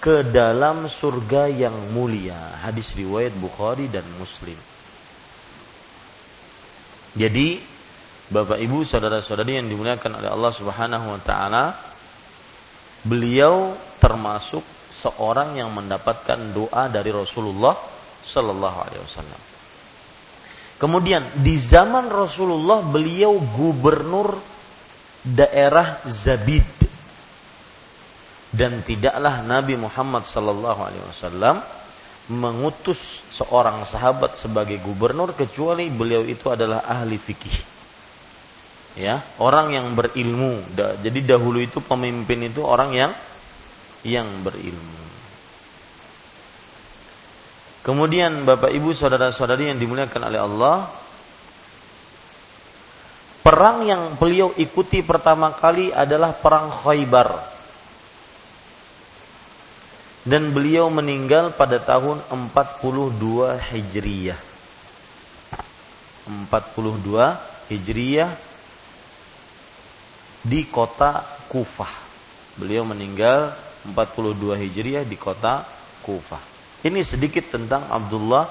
[0.00, 2.36] ke dalam surga yang mulia.
[2.64, 4.56] Hadis riwayat Bukhari dan Muslim.
[7.16, 7.60] Jadi
[8.24, 11.76] Bapak Ibu saudara-saudari yang dimuliakan oleh Allah Subhanahu wa taala
[13.04, 14.64] beliau termasuk
[15.04, 17.76] seorang yang mendapatkan doa dari Rasulullah
[18.24, 19.42] sallallahu alaihi wasallam
[20.84, 24.36] Kemudian di zaman Rasulullah beliau gubernur
[25.24, 26.68] daerah Zabid
[28.52, 31.64] dan tidaklah Nabi Muhammad sallallahu alaihi wasallam
[32.28, 37.56] mengutus seorang sahabat sebagai gubernur kecuali beliau itu adalah ahli fikih.
[39.00, 40.68] Ya, orang yang berilmu.
[40.76, 43.12] Jadi dahulu itu pemimpin itu orang yang
[44.04, 45.03] yang berilmu.
[47.84, 50.88] Kemudian Bapak Ibu saudara-saudari yang dimuliakan oleh Allah,
[53.44, 57.52] perang yang beliau ikuti pertama kali adalah perang Khaybar.
[60.24, 64.40] Dan beliau meninggal pada tahun 42 Hijriyah.
[66.48, 68.32] 42 Hijriyah
[70.40, 71.20] di kota
[71.52, 71.92] Kufah.
[72.56, 73.52] Beliau meninggal
[73.84, 75.68] 42 Hijriah di kota
[76.00, 76.53] Kufah.
[76.84, 78.44] Ini sedikit tentang Abdullah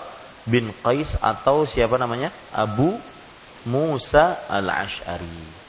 [0.50, 2.34] bin Qais atau siapa namanya?
[2.50, 2.98] Abu
[3.70, 5.62] Musa al-Ash'ari.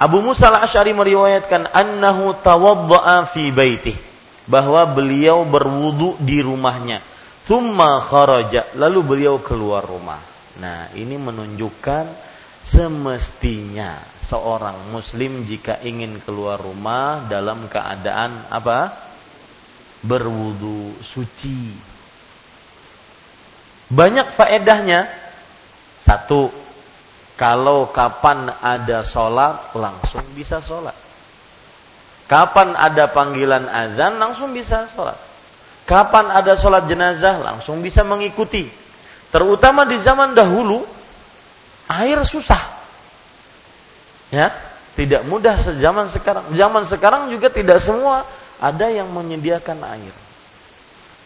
[0.00, 3.94] Abu Musa al-Ash'ari meriwayatkan annahu tawadda'a fi baitih
[4.48, 7.04] bahwa beliau berwudu di rumahnya.
[7.44, 10.18] Thumma kharaja, lalu beliau keluar rumah.
[10.56, 12.04] Nah, ini menunjukkan
[12.64, 19.10] semestinya seorang muslim jika ingin keluar rumah dalam keadaan apa?
[20.00, 21.89] berwudu suci.
[23.90, 25.10] Banyak faedahnya.
[26.00, 26.48] Satu,
[27.36, 30.96] kalau kapan ada sholat langsung bisa sholat.
[32.30, 35.18] Kapan ada panggilan azan langsung bisa sholat.
[35.84, 38.70] Kapan ada sholat jenazah langsung bisa mengikuti.
[39.34, 40.86] Terutama di zaman dahulu
[41.90, 42.78] air susah.
[44.30, 44.54] Ya,
[44.94, 46.54] tidak mudah sejaman sekarang.
[46.54, 48.22] Zaman sekarang juga tidak semua
[48.62, 50.14] ada yang menyediakan air.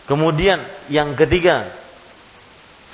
[0.09, 1.69] Kemudian yang ketiga,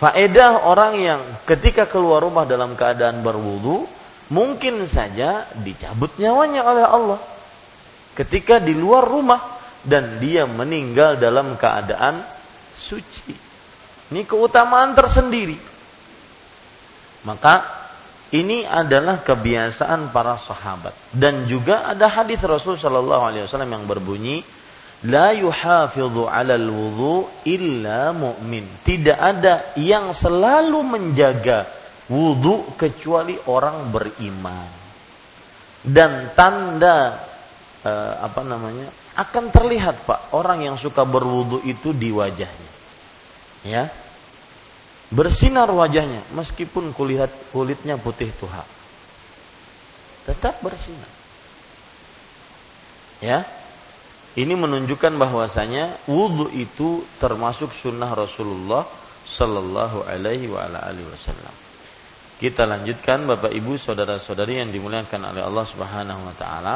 [0.00, 3.84] faedah orang yang ketika keluar rumah dalam keadaan berwudu
[4.32, 7.20] mungkin saja dicabut nyawanya oleh Allah.
[8.16, 12.24] Ketika di luar rumah dan dia meninggal dalam keadaan
[12.74, 13.32] suci.
[14.10, 15.56] Ini keutamaan tersendiri.
[17.22, 17.80] Maka
[18.32, 24.40] ini adalah kebiasaan para sahabat dan juga ada hadis Rasul Shallallahu Alaihi Wasallam yang berbunyi
[25.08, 28.84] La yuhafidhu alal wudu illa mu'min.
[28.84, 31.64] Tidak ada yang selalu menjaga
[32.12, 34.68] wudu kecuali orang beriman.
[35.80, 37.16] Dan tanda
[37.80, 42.70] eh, apa namanya akan terlihat pak orang yang suka berwudu itu di wajahnya.
[43.64, 43.88] Ya,
[45.10, 48.62] bersinar wajahnya meskipun kulit kulitnya putih tuha
[50.22, 51.10] tetap bersinar
[53.18, 53.42] ya
[54.40, 58.88] ini menunjukkan bahwasanya wudhu itu termasuk sunnah Rasulullah
[59.28, 61.54] Sallallahu Alaihi Wasallam.
[62.40, 66.74] Kita lanjutkan Bapak Ibu saudara-saudari yang dimuliakan oleh Allah Subhanahu Wa Taala.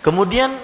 [0.00, 0.56] Kemudian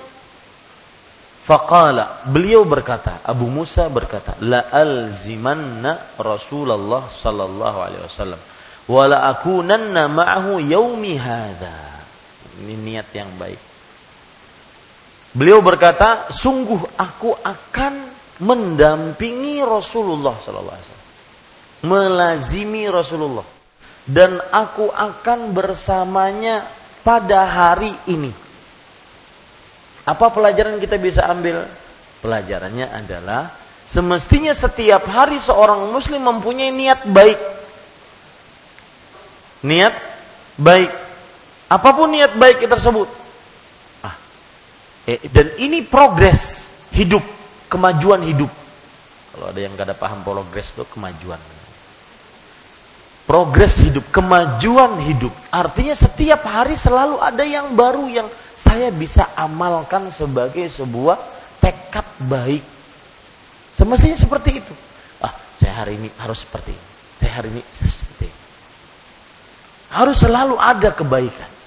[1.41, 8.41] Faqala, beliau berkata, Abu Musa berkata, la alzimanna Rasulullah sallallahu alaihi wasallam
[8.87, 11.90] wa la akunanna ma'ahu yaumi hadza.
[12.61, 13.61] Ini niat yang baik.
[15.33, 17.95] Beliau berkata, sungguh aku akan
[18.43, 21.09] mendampingi Rasulullah sallallahu alaihi wasallam.
[21.81, 23.47] Melazimi Rasulullah
[24.05, 26.69] dan aku akan bersamanya
[27.01, 28.51] pada hari ini
[30.11, 31.63] apa pelajaran kita bisa ambil?
[32.21, 33.55] Pelajarannya adalah
[33.87, 37.41] semestinya setiap hari seorang muslim mempunyai niat baik.
[39.65, 39.95] Niat
[40.59, 40.91] baik.
[41.71, 43.07] Apa pun niat baik tersebut.
[44.03, 44.19] Ah.
[45.07, 47.23] Eh, dan ini progres hidup,
[47.71, 48.51] kemajuan hidup.
[49.31, 51.39] Kalau ada yang kada paham progres itu kemajuan.
[53.23, 55.31] Progres hidup, kemajuan hidup.
[55.55, 58.27] Artinya setiap hari selalu ada yang baru yang
[58.59, 61.23] saya bisa amalkan sebagai sebuah
[61.63, 62.67] tekad baik.
[63.79, 64.75] Semestinya seperti itu.
[65.23, 65.31] Ah,
[65.63, 66.87] saya hari ini harus seperti ini.
[67.23, 68.39] Saya hari ini seperti ini.
[69.95, 71.60] Harus selalu ada kebaikan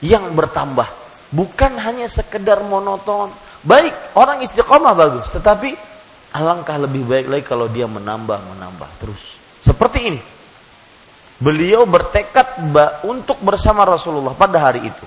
[0.00, 0.88] yang bertambah,
[1.32, 3.32] bukan hanya sekedar monoton.
[3.60, 5.76] Baik, orang istiqomah bagus, tetapi
[6.32, 9.36] alangkah lebih baik lagi kalau dia menambah, menambah terus.
[9.60, 10.22] Seperti ini.
[11.40, 12.60] Beliau bertekad
[13.08, 15.06] untuk bersama Rasulullah pada hari itu.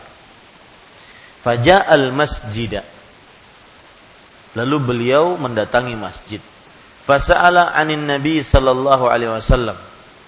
[1.45, 2.81] Faja al masjid.
[4.57, 6.41] Lalu beliau mendatangi masjid.
[7.03, 9.77] Fasa'ala anin Nabi sallallahu alaihi wasallam.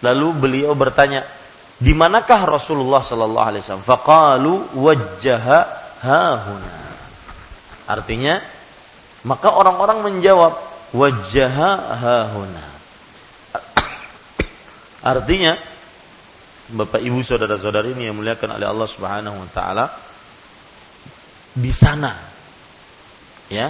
[0.03, 1.25] Lalu beliau bertanya,
[1.75, 3.83] di manakah Rasulullah sallallahu alaihi wasallam?
[3.83, 5.59] Faqalu wajjaha
[5.99, 6.75] hahuna.
[7.85, 8.39] Artinya,
[9.27, 10.55] maka orang-orang menjawab
[10.95, 11.69] wajjaha
[11.99, 12.65] hahuna.
[15.05, 15.53] Artinya,
[16.65, 19.85] Bapak Ibu saudara-saudari ini yang muliakan oleh Allah Subhanahu wa taala
[21.55, 22.11] di sana
[23.53, 23.69] ya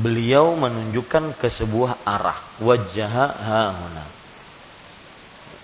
[0.00, 2.34] beliau menunjukkan ke sebuah arah
[2.64, 3.12] wajah
[3.44, 4.21] hahuna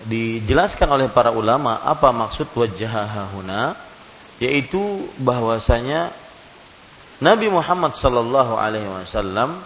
[0.07, 3.75] dijelaskan oleh para ulama apa maksud wajah hahuna
[4.39, 4.79] yaitu
[5.19, 6.13] bahwasanya
[7.19, 9.59] Nabi Muhammad sallallahu alaihi wasallam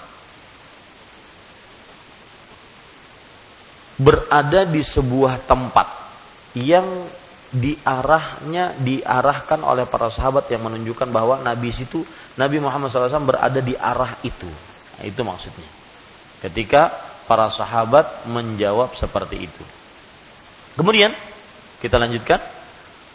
[4.01, 5.85] berada di sebuah tempat
[6.57, 6.85] yang
[7.53, 12.01] diarahnya diarahkan oleh para sahabat yang menunjukkan bahwa Nabi situ
[12.33, 14.49] Nabi Muhammad SAW berada di arah itu.
[14.97, 15.69] Nah, itu maksudnya.
[16.41, 16.89] Ketika
[17.29, 19.63] para sahabat menjawab seperti itu.
[20.77, 21.11] Kemudian
[21.79, 22.39] kita lanjutkan.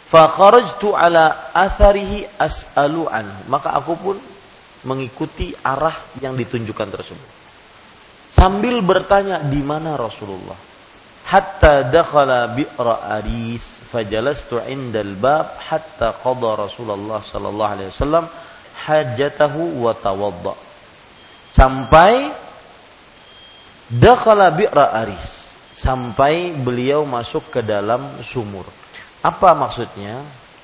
[0.09, 3.45] Fakharajtu ala atharihi as'alu anhu.
[3.45, 4.17] Maka aku pun
[4.89, 7.29] mengikuti arah yang ditunjukkan tersebut.
[8.33, 10.69] Sambil bertanya di mana Rasulullah
[11.29, 18.25] hatta dakhala bi'ra aris fajalastu indal bab hatta qada Rasulullah sallallahu alaihi wasallam
[18.89, 20.57] hajatahu wa tawadda
[21.53, 22.33] sampai
[23.93, 25.38] dakhala bi'ra aris
[25.79, 28.67] sampai beliau masuk ke dalam sumur
[29.23, 30.19] apa maksudnya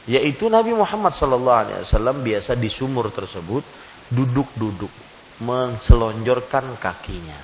[0.05, 3.63] yaitu Nabi Muhammad sallallahu alaihi wasallam biasa di sumur tersebut
[4.11, 4.91] duduk-duduk
[5.39, 7.39] menselonjorkan kakinya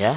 [0.00, 0.16] ya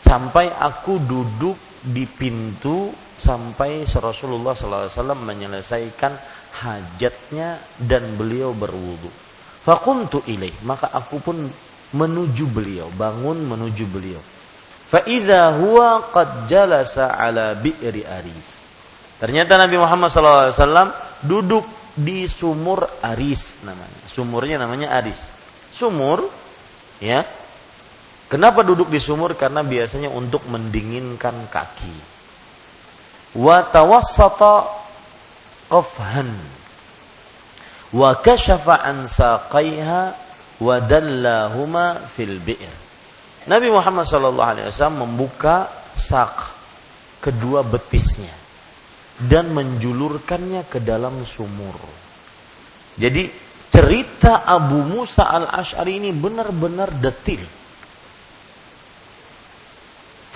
[0.00, 6.12] sampai aku duduk di pintu sampai Rasulullah SAW menyelesaikan
[6.56, 9.08] hajatnya dan beliau berwudu.
[9.66, 11.36] Fakuntu ilaih, maka aku pun
[11.96, 14.22] menuju beliau, bangun menuju beliau.
[14.86, 18.46] Fa'idha huwa qad jalasa ala bi'ri aris.
[19.18, 21.66] Ternyata Nabi Muhammad SAW duduk
[21.96, 24.00] di sumur aris namanya.
[24.06, 25.18] Sumurnya namanya aris.
[25.72, 26.28] Sumur,
[27.02, 27.24] ya,
[28.26, 29.38] Kenapa duduk di sumur?
[29.38, 31.94] Karena biasanya untuk mendinginkan kaki.
[33.38, 34.66] Wa tawassata
[35.70, 36.34] qafhan.
[37.94, 40.02] Wa kashafa an saqaiha
[40.58, 42.85] wa dallahuma fil bi'r.
[43.46, 46.50] Nabi Muhammad wasallam membuka sak
[47.22, 48.32] kedua betisnya
[49.22, 51.78] dan menjulurkannya ke dalam sumur.
[52.98, 53.30] Jadi
[53.70, 57.44] cerita Abu Musa al-Ash'ari ini benar-benar detil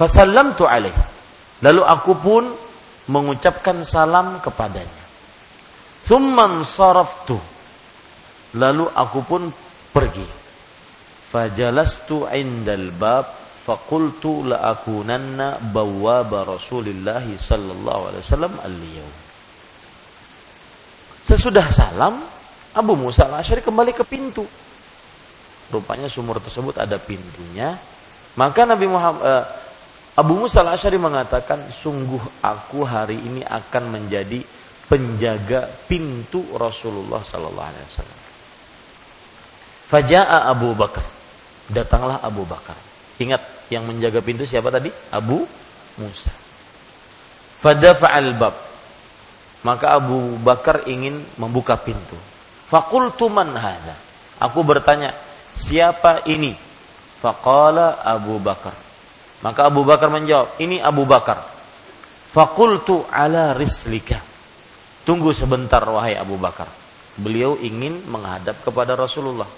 [0.00, 0.96] Fasallamtu alaih.
[1.60, 2.48] Lalu aku pun
[3.12, 5.04] mengucapkan salam kepadanya.
[6.08, 7.36] Thumman saraftu.
[8.56, 9.52] Lalu aku pun
[9.92, 10.39] pergi.
[11.30, 13.30] Fajalastu indal bab
[13.62, 19.14] faqultu la'akunanna bawwaba Rasulillah sallallahu alaihi wasallam al-yawm.
[21.30, 22.18] Sesudah salam,
[22.74, 24.42] Abu Musa al-Asy'ari kembali ke pintu.
[25.70, 27.78] Rupanya sumur tersebut ada pintunya.
[28.34, 29.46] Maka Nabi Muhammad uh,
[30.18, 34.42] Abu Musa al-Asyari mengatakan, sungguh aku hari ini akan menjadi
[34.90, 38.20] penjaga pintu Rasulullah Sallallahu Alaihi Wasallam.
[39.86, 41.19] Faja'a Abu Bakar.
[41.70, 42.74] Datanglah Abu Bakar.
[43.22, 44.90] Ingat, yang menjaga pintu siapa tadi?
[45.14, 45.46] Abu
[46.02, 46.32] Musa.
[47.62, 48.54] Bab.
[49.60, 52.16] Maka Abu Bakar ingin membuka pintu.
[52.66, 53.94] Fakultu man hadha.
[54.40, 55.14] Aku bertanya,
[55.52, 56.56] siapa ini?
[57.20, 58.72] Faqala Abu Bakar.
[59.44, 61.44] Maka Abu Bakar menjawab, ini Abu Bakar.
[62.32, 64.18] Fakultu ala rislika.
[65.04, 66.66] Tunggu sebentar wahai Abu Bakar.
[67.20, 69.48] Beliau ingin menghadap kepada Rasulullah.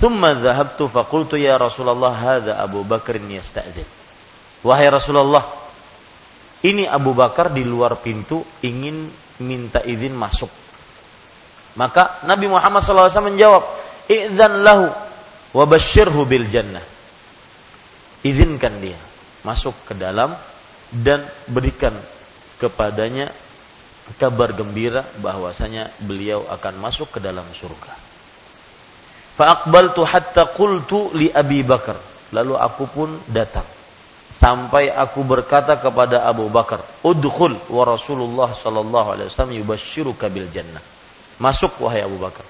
[0.00, 3.84] Thumma zahabtu fakultu ya Rasulullah hadha Abu Bakar yasta'zin.
[4.64, 5.44] Wahai Rasulullah,
[6.64, 9.12] ini Abu Bakar di luar pintu ingin
[9.44, 10.48] minta izin masuk.
[11.76, 13.62] Maka Nabi Muhammad SAW menjawab,
[14.08, 14.88] "Idzan lahu
[15.52, 16.82] wa basyirhu bil jannah."
[18.24, 18.98] izinkan dia
[19.44, 20.36] masuk ke dalam
[20.92, 21.94] dan berikan
[22.60, 23.32] kepadanya
[24.18, 27.94] kabar gembira bahwasanya beliau akan masuk ke dalam surga.
[29.40, 31.96] Fa'aqbaltu hatta qultu li Abi Bakar.
[32.36, 33.64] Lalu aku pun datang
[34.36, 40.84] sampai aku berkata kepada Abu Bakar, "Udkhul wa Rasulullah sallallahu alaihi wasallam yubashshiruka bil jannah."
[41.40, 42.44] Masuk wahai Abu Bakar.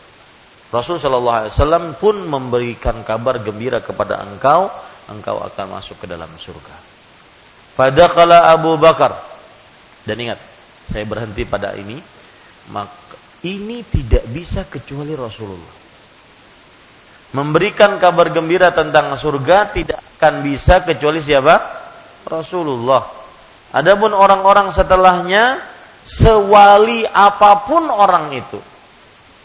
[0.71, 4.71] Rasul Shallallahu Alaihi Wasallam pun memberikan kabar gembira kepada engkau,
[5.11, 6.75] engkau akan masuk ke dalam surga.
[7.75, 9.19] Pada kala Abu Bakar
[10.07, 10.39] dan ingat,
[10.91, 11.99] saya berhenti pada ini,
[12.71, 15.80] maka ini tidak bisa kecuali Rasulullah.
[17.31, 21.55] Memberikan kabar gembira tentang surga tidak akan bisa kecuali siapa?
[22.27, 23.07] Rasulullah.
[23.71, 25.63] Adapun orang-orang setelahnya,
[26.03, 28.59] sewali apa pun orang itu,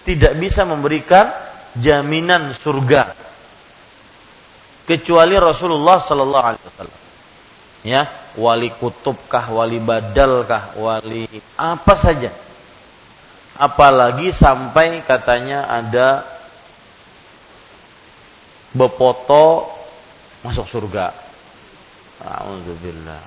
[0.01, 1.29] tidak bisa memberikan
[1.77, 3.13] jaminan surga
[4.89, 7.01] kecuali Rasulullah Sallallahu Alaihi Wasallam.
[7.85, 12.33] Ya, wali kutubkah, wali badalkah, wali apa saja.
[13.61, 16.34] Apalagi sampai katanya ada
[18.75, 19.71] bepoto
[20.43, 21.15] masuk surga.
[22.21, 23.23] Alhamdulillah.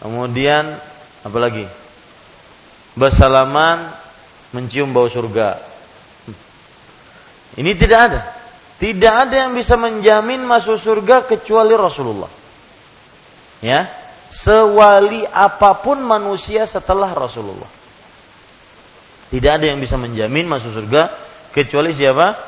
[0.00, 0.64] Kemudian
[1.22, 1.68] apalagi?
[2.98, 3.92] Bersalaman
[4.50, 5.60] mencium bau surga.
[7.60, 8.20] Ini tidak ada.
[8.78, 12.30] Tidak ada yang bisa menjamin masuk surga kecuali Rasulullah.
[13.58, 13.90] Ya,
[14.30, 17.66] sewali apa pun manusia setelah Rasulullah.
[19.28, 21.10] Tidak ada yang bisa menjamin masuk surga
[21.50, 22.38] kecuali siapa?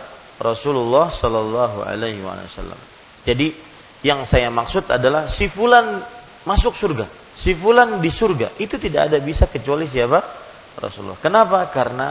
[0.41, 2.81] Rasulullah Shallallahu Alaihi Wasallam.
[3.29, 3.53] Jadi
[4.01, 6.01] yang saya maksud adalah si fulan
[6.49, 7.05] masuk surga,
[7.37, 10.19] si fulan di surga itu tidak ada bisa kecuali siapa?
[10.81, 11.21] Rasulullah.
[11.21, 11.69] Kenapa?
[11.69, 12.09] Karena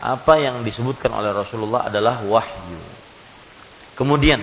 [0.00, 2.80] apa yang disebutkan oleh Rasulullah adalah wahyu.
[3.96, 4.40] Kemudian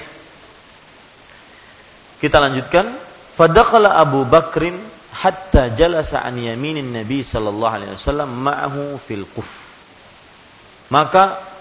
[2.21, 2.93] kita lanjutkan,
[3.33, 4.77] fadakhala Abu Bakrin
[5.13, 9.49] hatta jalasa an yaminin Nabi sallallahu alaihi wasallam ma'ahu fil quf.
[10.89, 11.52] Maka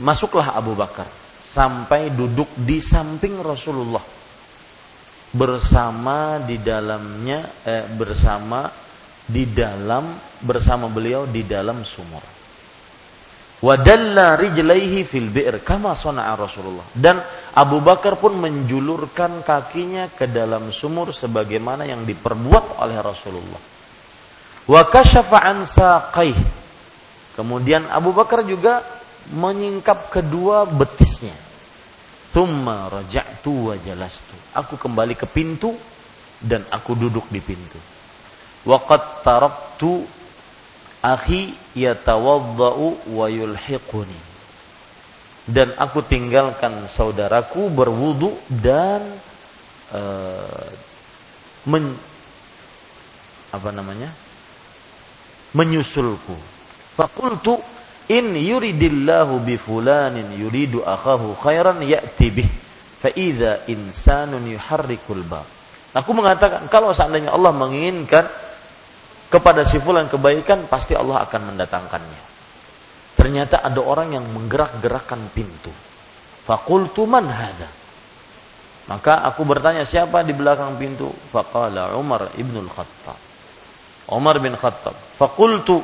[0.00, 1.08] masuklah Abu Bakar
[1.44, 4.04] sampai duduk di samping Rasulullah
[5.32, 8.68] bersama di dalamnya eh, bersama
[9.26, 12.22] di dalam bersama beliau di dalam sumur.
[13.56, 16.84] Wadalla rijlaihi fil bi'r kama sana'a Rasulullah.
[16.92, 17.24] Dan
[17.56, 23.62] Abu Bakar pun menjulurkan kakinya ke dalam sumur sebagaimana yang diperbuat oleh Rasulullah.
[24.68, 25.64] Wa kasyafa an.
[27.32, 28.84] Kemudian Abu Bakar juga
[29.32, 31.34] menyingkap kedua betisnya.
[32.30, 34.36] Thumma raja'tu wa jalastu.
[34.52, 35.72] Aku kembali ke pintu
[36.42, 37.80] dan aku duduk di pintu.
[38.68, 40.04] Waqad taraktu
[41.00, 44.20] akhi yatawaddau wa yulhiquni.
[45.46, 49.00] Dan aku tinggalkan saudaraku berwudu dan
[49.94, 50.66] uh,
[51.70, 51.94] men,
[53.54, 54.10] apa namanya?
[55.56, 56.36] menyusulku.
[56.98, 57.56] Fakultu
[58.06, 62.48] in yuridillahu bi fulanin yuridu akhahu khairan ya'ti bih
[63.02, 65.46] fa idza insanun yuharrikul bab.
[65.96, 68.28] Aku mengatakan kalau seandainya Allah menginginkan
[69.32, 72.22] kepada si fulan kebaikan pasti Allah akan mendatangkannya.
[73.16, 75.72] Ternyata ada orang yang menggerak-gerakkan pintu.
[76.44, 77.66] Fakultu man hada.
[78.86, 81.10] Maka aku bertanya siapa di belakang pintu?
[81.34, 83.18] Faqala Umar ibnul Khattab.
[84.14, 84.94] Umar bin Khattab.
[84.94, 85.82] Fakultu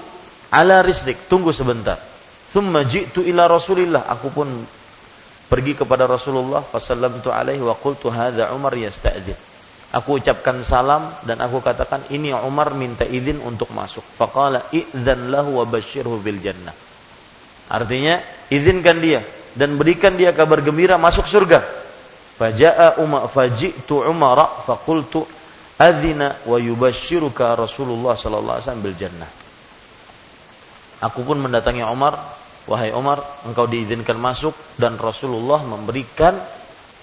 [0.53, 1.27] ala risdik.
[1.27, 2.12] Tunggu sebentar.
[2.53, 4.05] Thumma ji'tu ila Rasulillah.
[4.13, 4.49] Aku pun
[5.49, 6.61] pergi kepada Rasulullah.
[6.61, 9.37] Fasallamtu alaihi wa qultu hadha Umar yasta'zin.
[9.93, 14.01] Aku ucapkan salam dan aku katakan ini Umar minta izin untuk masuk.
[14.17, 16.73] Faqala idzan lahu wa basyirhu bil jannah.
[17.69, 19.21] Artinya izinkan dia
[19.53, 21.61] dan berikan dia kabar gembira masuk surga.
[22.41, 25.29] Faja'a Umar faji'tu Umar faqultu
[25.77, 29.31] adzina wa yubashshiruka Rasulullah sallallahu alaihi wasallam bil jannah.
[31.05, 32.17] Aku pun mendatangi Umar,
[32.67, 36.39] wahai Umar, engkau diizinkan masuk dan Rasulullah memberikan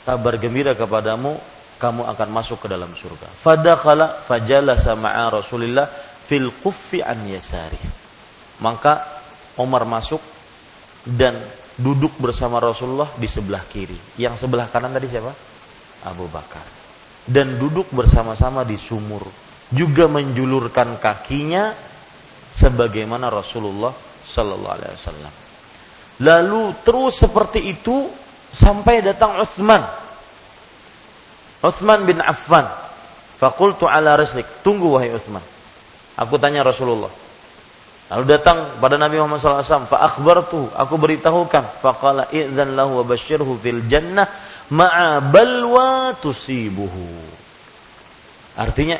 [0.07, 1.35] kabar gembira kepadamu
[1.79, 3.27] kamu akan masuk ke dalam surga.
[3.39, 5.87] Fadakhala fajalasa ma'a Rasulillah
[6.27, 7.79] fil kuffi an yasari.
[8.59, 8.99] Maka
[9.55, 10.19] Umar masuk
[11.07, 11.39] dan
[11.79, 14.19] duduk bersama Rasulullah di sebelah kiri.
[14.19, 15.31] Yang sebelah kanan tadi siapa?
[16.03, 16.63] Abu Bakar.
[17.23, 19.23] Dan duduk bersama-sama di sumur.
[19.71, 21.71] Juga menjulurkan kakinya
[22.51, 23.93] sebagaimana Rasulullah
[24.27, 25.33] Sallallahu Alaihi Wasallam.
[26.19, 28.11] Lalu terus seperti itu
[28.51, 29.81] sampai datang Utsman
[31.59, 32.67] Uthman bin Affan.
[33.39, 34.47] Fakultu ala rislik.
[34.63, 35.43] Tunggu wahai Uthman.
[36.19, 37.11] Aku tanya Rasulullah.
[38.09, 39.87] Lalu datang pada Nabi Muhammad SAW.
[39.87, 40.07] Fa.
[40.07, 41.83] Aku beritahukan.
[41.83, 44.27] Faqala i'zan lahu wa basyirhu fil jannah.
[44.71, 47.07] Ma'a balwa tusibuhu.
[48.59, 48.99] Artinya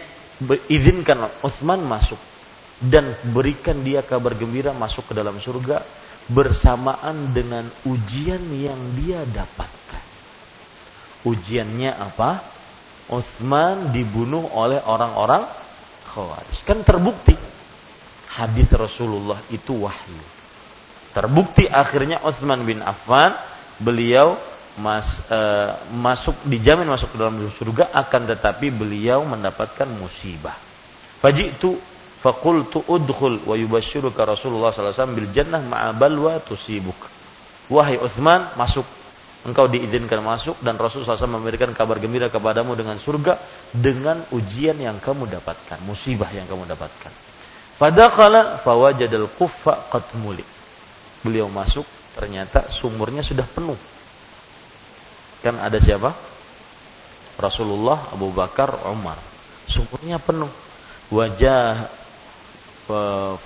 [0.72, 2.20] izinkan Uthman masuk
[2.80, 5.84] dan berikan dia kabar gembira masuk ke dalam surga
[6.30, 9.70] bersamaan dengan ujian yang dia dapat.
[11.28, 12.40] Ujiannya apa?
[13.10, 15.44] Uthman dibunuh oleh orang-orang
[16.10, 16.64] Khawarij.
[16.64, 17.34] Kan terbukti
[18.40, 20.22] hadis Rasulullah itu wahyu.
[21.12, 23.34] Terbukti akhirnya Utsman bin Affan
[23.82, 24.38] beliau
[24.78, 25.40] mas, e,
[25.98, 30.56] masuk dijamin masuk ke dalam surga akan tetapi beliau mendapatkan musibah.
[31.20, 31.76] Fajitu
[32.20, 36.98] faqultu udkhul wa yubashshiruka Rasulullah wasallam bil jannah ma'a balwa tusibuk.
[37.70, 38.86] Wahai Utsman, masuk.
[39.40, 43.40] Engkau diizinkan masuk dan Rasulullah SAW memberikan kabar gembira kepadamu dengan surga
[43.72, 47.08] dengan ujian yang kamu dapatkan, musibah yang kamu dapatkan.
[47.80, 50.44] Fadakala fawajadal kuffa qad muli.
[51.24, 51.88] Beliau masuk,
[52.20, 53.80] ternyata sumurnya sudah penuh.
[55.40, 56.12] Kan ada siapa?
[57.40, 59.16] Rasulullah, Abu Bakar, Umar.
[59.72, 60.52] Sumurnya penuh.
[61.16, 61.88] Wajah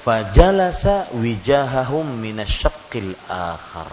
[0.04, 3.92] fajalasa wijahahum minasyaqqil akhar.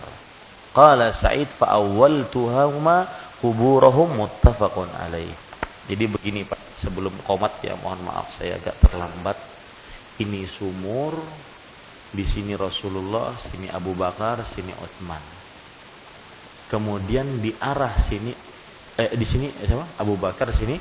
[0.70, 3.11] Qala Sa'id fa awwaltuhuma
[3.42, 5.34] kuburahum muttafaqun alaih.
[5.90, 9.34] Jadi begini Pak, sebelum komat ya mohon maaf saya agak terlambat
[10.22, 11.18] ini sumur,
[12.11, 15.22] di sini Rasulullah, sini Abu Bakar, sini Utsman.
[16.70, 18.30] Kemudian di arah sini
[18.98, 19.98] eh di sini eh, siapa?
[19.98, 20.78] Abu Bakar, sini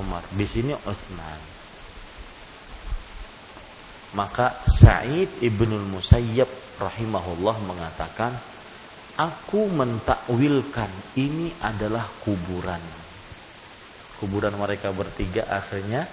[0.00, 1.51] Umar, di sini Utsman.
[4.12, 8.32] Maka Sa'id ibnul Musayyab rahimahullah mengatakan,
[9.16, 12.80] aku mentakwilkan ini adalah kuburan.
[14.20, 16.06] Kuburan mereka bertiga akhirnya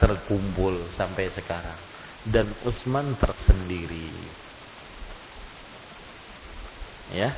[0.00, 1.78] terkumpul sampai sekarang
[2.26, 4.10] dan Utsman tersendiri.
[7.14, 7.30] Ya.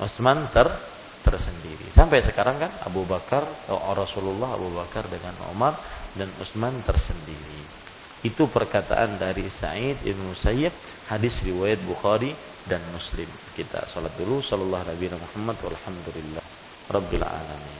[0.00, 0.66] Utsman ter
[1.22, 1.86] tersendiri.
[1.92, 5.76] Sampai sekarang kan Abu Bakar, oh, Rasulullah Abu Bakar dengan Umar
[6.16, 7.59] dan Utsman tersendiri.
[8.20, 10.76] Itu perkataan dari Sa'id Ibn Musayyib,
[11.08, 12.36] hadis riwayat Bukhari
[12.68, 13.32] dan Muslim.
[13.56, 16.44] Kita salat dulu sallallahu alaihi Muhammad walhamdulillah
[16.92, 17.79] rabbil alamin.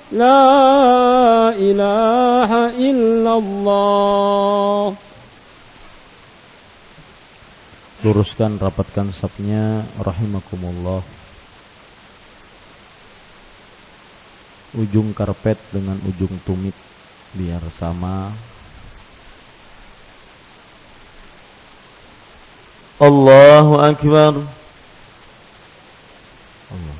[0.12, 4.84] لا إله إلا الله
[8.04, 11.02] Luruskan, rapatkan sapnya Rahimakumullah
[14.78, 16.76] Ujung karpet dengan ujung tumit
[17.34, 18.30] Biar sama
[23.02, 24.32] Allahu Akbar
[26.70, 26.99] Allah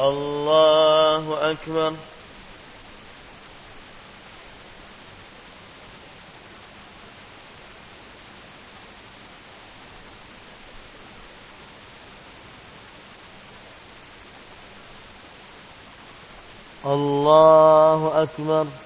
[0.00, 1.92] الله أكبر.
[16.86, 18.85] الله أكبر.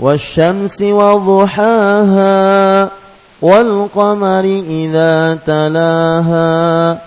[0.00, 2.88] والشمس وضحاها
[3.42, 6.98] والقمر إذا تلاها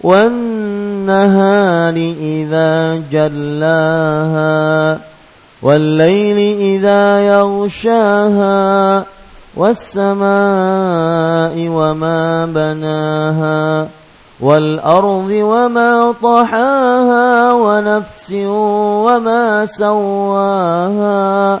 [0.00, 4.98] والنهار إذا جلاها
[5.62, 9.04] والليل إذا يغشاها
[9.56, 10.32] والسماء
[11.68, 13.88] وما بناها
[14.40, 18.32] والأرض وما طحاها ونفس
[19.06, 21.60] وما سواها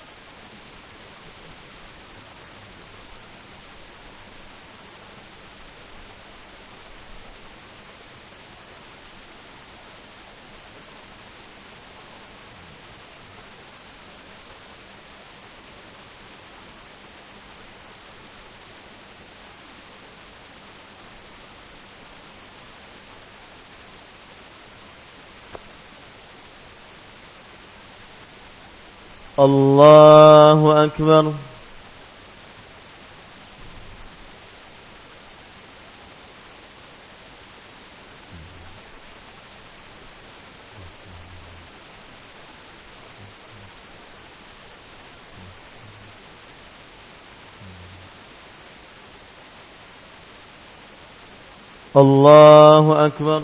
[29.41, 31.33] الله أكبر.
[51.95, 53.43] الله أكبر.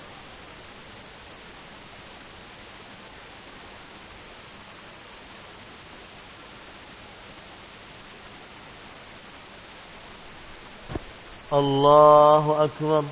[11.53, 13.03] الله أكبر.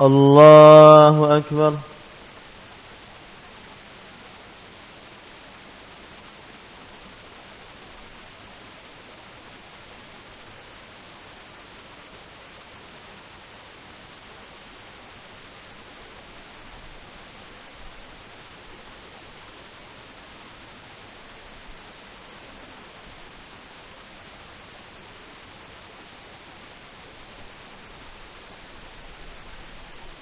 [0.00, 1.93] الله أكبر.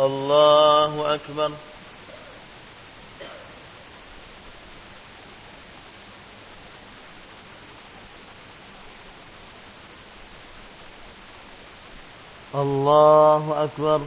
[0.00, 1.50] الله أكبر.
[12.54, 14.00] الله أكبر.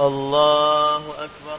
[0.00, 1.58] الله أكبر.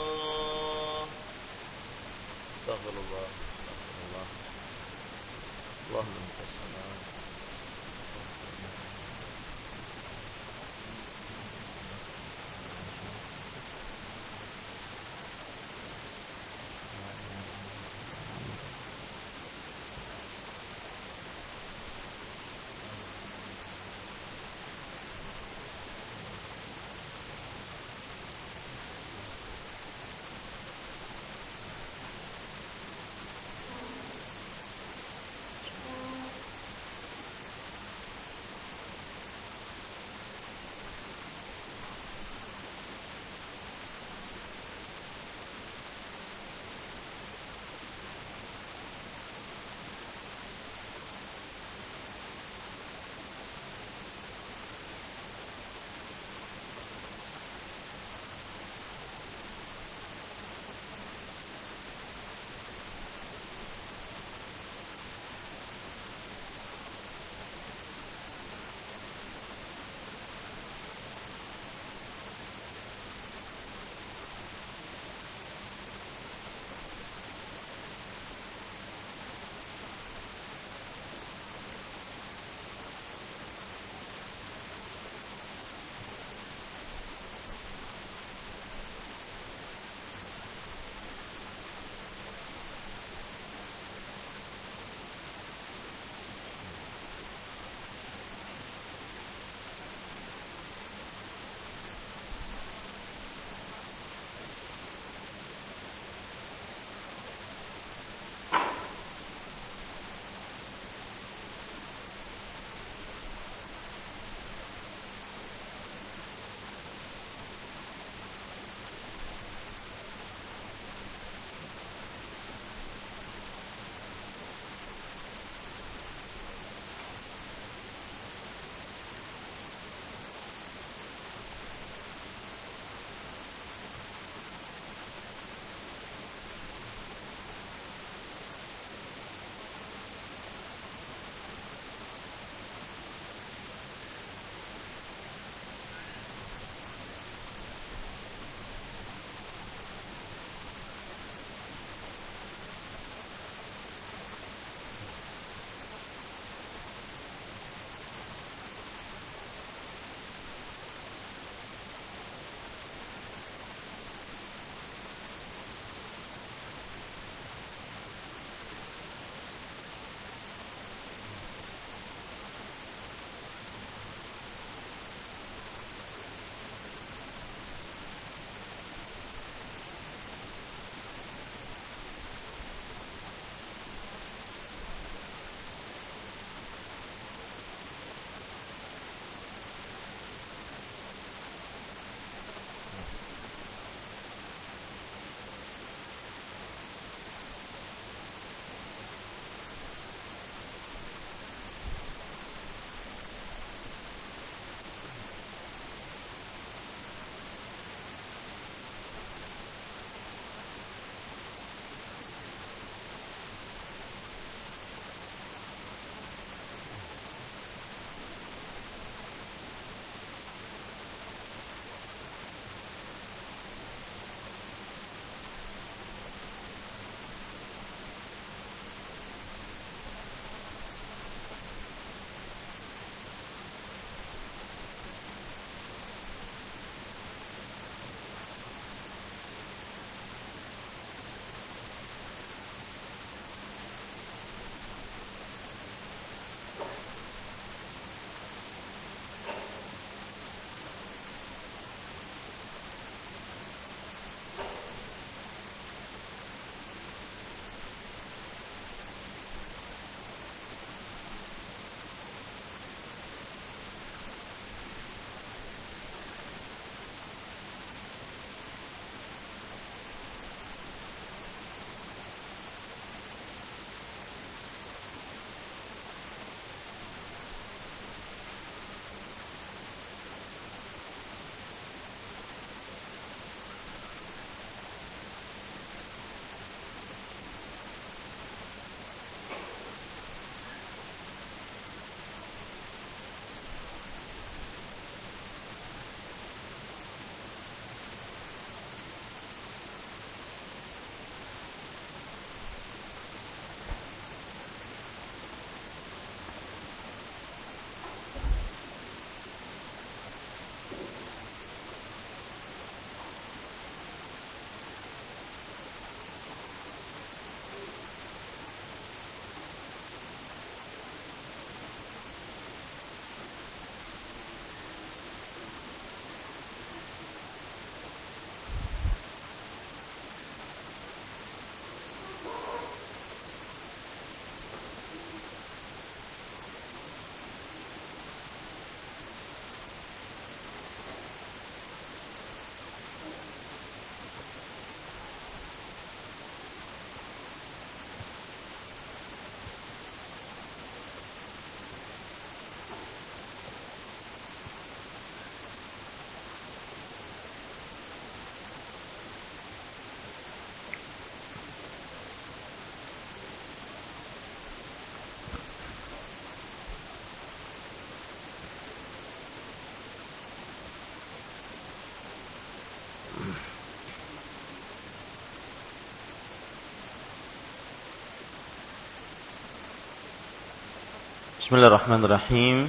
[381.71, 382.83] Bismillahirrahmanirrahim.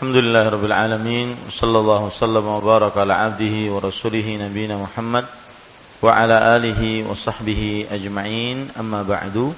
[0.00, 1.28] Alhamdulillahirabbil alamin.
[1.52, 5.28] Sallallahu wasallam wa baraka ala abdihi wa rasulih nabiyina Muhammad
[6.00, 8.72] wa ala alihi wa sahbihi ajma'in.
[8.80, 9.52] Amma ba'du.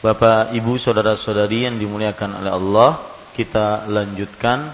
[0.00, 2.96] Bapak, Ibu, saudara-saudari yang dimuliakan oleh Allah,
[3.36, 4.72] kita lanjutkan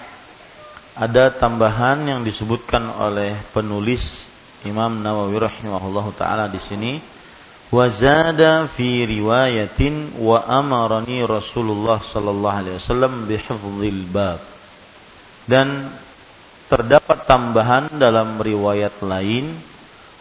[0.95, 4.31] ada tambahan yang disebutkan oleh penulis
[4.63, 7.14] Imam Nawawi rahimahullahu taala di sini
[7.75, 14.39] wazada fi riwayatin wa amarani Rasulullah sallallahu alaihi wasallam bihifdzil bab
[15.51, 15.91] dan
[16.71, 19.59] terdapat tambahan dalam riwayat lain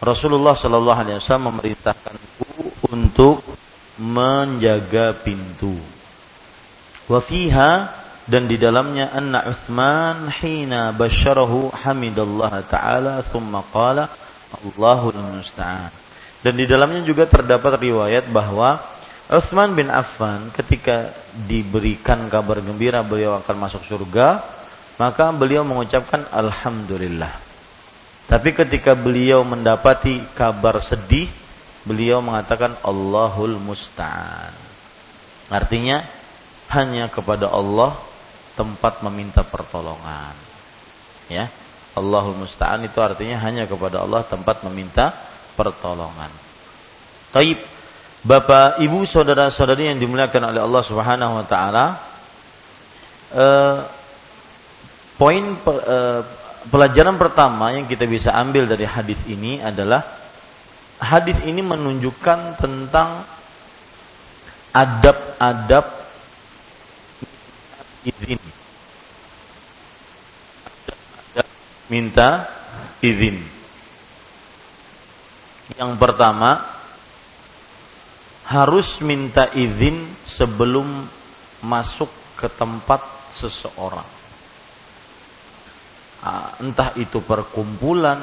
[0.02, 3.40] Rasulullah sallallahu alaihi wasallam memerintahkanku untuk
[3.96, 5.78] menjaga pintu.
[7.08, 7.88] Wa fiha
[8.28, 14.12] dan di dalamnya anna Uthman hina basyarahu hamidallah taala thumma qala
[14.54, 16.03] Allahul musta'an.
[16.44, 18.76] Dan di dalamnya juga terdapat riwayat bahwa
[19.32, 21.08] Uthman bin Affan ketika
[21.48, 24.44] diberikan kabar gembira beliau akan masuk surga,
[25.00, 27.32] maka beliau mengucapkan alhamdulillah.
[28.28, 31.32] Tapi ketika beliau mendapati kabar sedih,
[31.88, 34.52] beliau mengatakan Allahul Musta'an.
[35.48, 36.04] Artinya
[36.76, 37.96] hanya kepada Allah
[38.52, 40.36] tempat meminta pertolongan.
[41.32, 41.48] Ya.
[41.96, 45.33] Allahul Musta'an itu artinya hanya kepada Allah tempat meminta pertolongan.
[47.34, 47.58] Taib.
[48.24, 51.86] Bapak, Ibu, saudara-saudari yang dimuliakan oleh Allah Subhanahu wa taala,
[53.36, 53.78] eh,
[55.20, 56.20] poin eh,
[56.72, 60.00] pelajaran pertama yang kita bisa ambil dari hadis ini adalah
[61.04, 63.28] hadis ini menunjukkan tentang
[64.72, 65.84] adab-adab
[68.08, 68.40] izin.
[71.92, 72.48] Minta
[73.04, 73.53] izin.
[75.72, 76.60] Yang pertama
[78.44, 81.08] harus minta izin sebelum
[81.64, 83.00] masuk ke tempat
[83.32, 84.04] seseorang.
[86.24, 88.20] Ah, entah itu perkumpulan,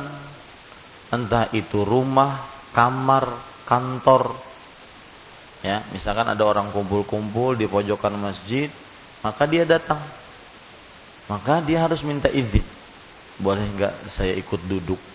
[1.09, 2.37] entah itu rumah,
[2.73, 3.29] kamar,
[3.65, 4.37] kantor.
[5.61, 8.69] Ya, misalkan ada orang kumpul-kumpul di pojokan masjid,
[9.21, 10.01] maka dia datang.
[11.29, 12.65] Maka dia harus minta izin.
[13.37, 15.10] Boleh enggak saya ikut duduk?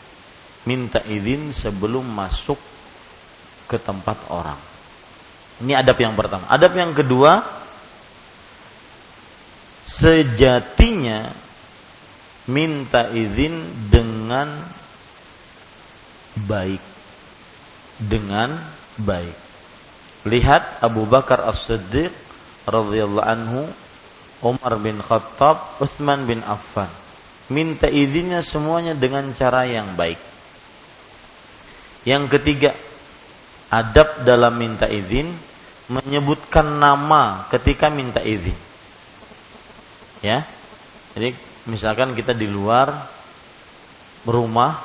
[0.67, 2.59] Minta izin sebelum masuk
[3.71, 4.59] ke tempat orang.
[5.63, 6.45] Ini adab yang pertama.
[6.51, 7.41] Adab yang kedua,
[9.87, 11.31] sejatinya
[12.51, 14.51] minta izin dengan
[16.47, 16.97] baik
[17.97, 18.61] dengan
[19.01, 19.37] baik.
[20.29, 22.13] Lihat Abu Bakar As-Siddiq
[22.69, 23.63] radhiyallahu anhu,
[24.45, 26.91] Umar bin Khattab, Uthman bin Affan.
[27.47, 30.19] Minta izinnya semuanya dengan cara yang baik.
[32.07, 32.70] Yang ketiga,
[33.66, 35.27] adab dalam minta izin
[35.91, 38.55] menyebutkan nama ketika minta izin.
[40.23, 40.47] Ya.
[41.19, 41.35] Jadi
[41.66, 42.95] misalkan kita di luar
[44.23, 44.78] rumah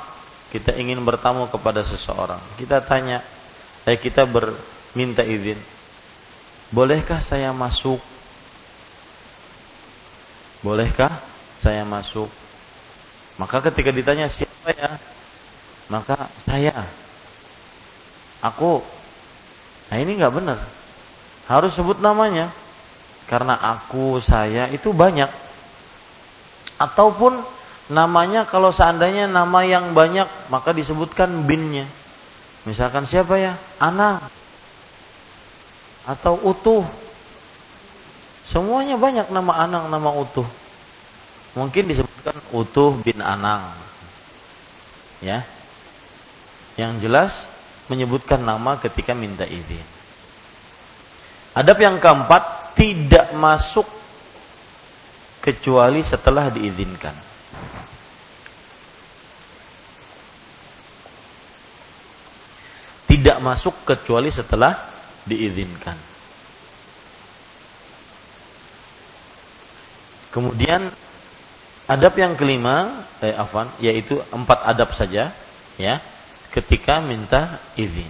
[0.52, 3.24] kita ingin bertamu kepada seseorang, kita tanya,
[3.88, 5.56] eh kita berminta izin,
[6.68, 7.96] bolehkah saya masuk?
[10.60, 11.16] Bolehkah
[11.56, 12.28] saya masuk?
[13.40, 15.00] Maka ketika ditanya siapa ya,
[15.88, 16.84] maka saya,
[18.42, 18.82] aku,
[19.88, 20.58] nah ini nggak benar,
[21.46, 22.50] harus sebut namanya,
[23.30, 25.30] karena aku saya itu banyak,
[26.76, 27.38] ataupun
[27.92, 31.86] namanya kalau seandainya nama yang banyak maka disebutkan binnya.
[32.62, 33.58] Misalkan siapa ya?
[33.82, 34.22] Ana
[36.06, 36.86] atau utuh.
[38.46, 40.46] Semuanya banyak nama Anang, nama utuh.
[41.54, 43.70] Mungkin disebutkan utuh bin Anang.
[45.22, 45.46] Ya.
[46.74, 47.32] Yang jelas
[47.90, 49.86] menyebutkan nama ketika minta izin.
[51.56, 53.84] Adab yang keempat tidak masuk
[55.42, 57.32] kecuali setelah diizinkan.
[63.12, 64.72] tidak masuk kecuali setelah
[65.28, 65.94] diizinkan.
[70.32, 70.88] Kemudian
[71.86, 75.28] adab yang kelima, eh, afan, yaitu empat adab saja,
[75.76, 76.00] ya,
[76.52, 78.08] ketika minta izin.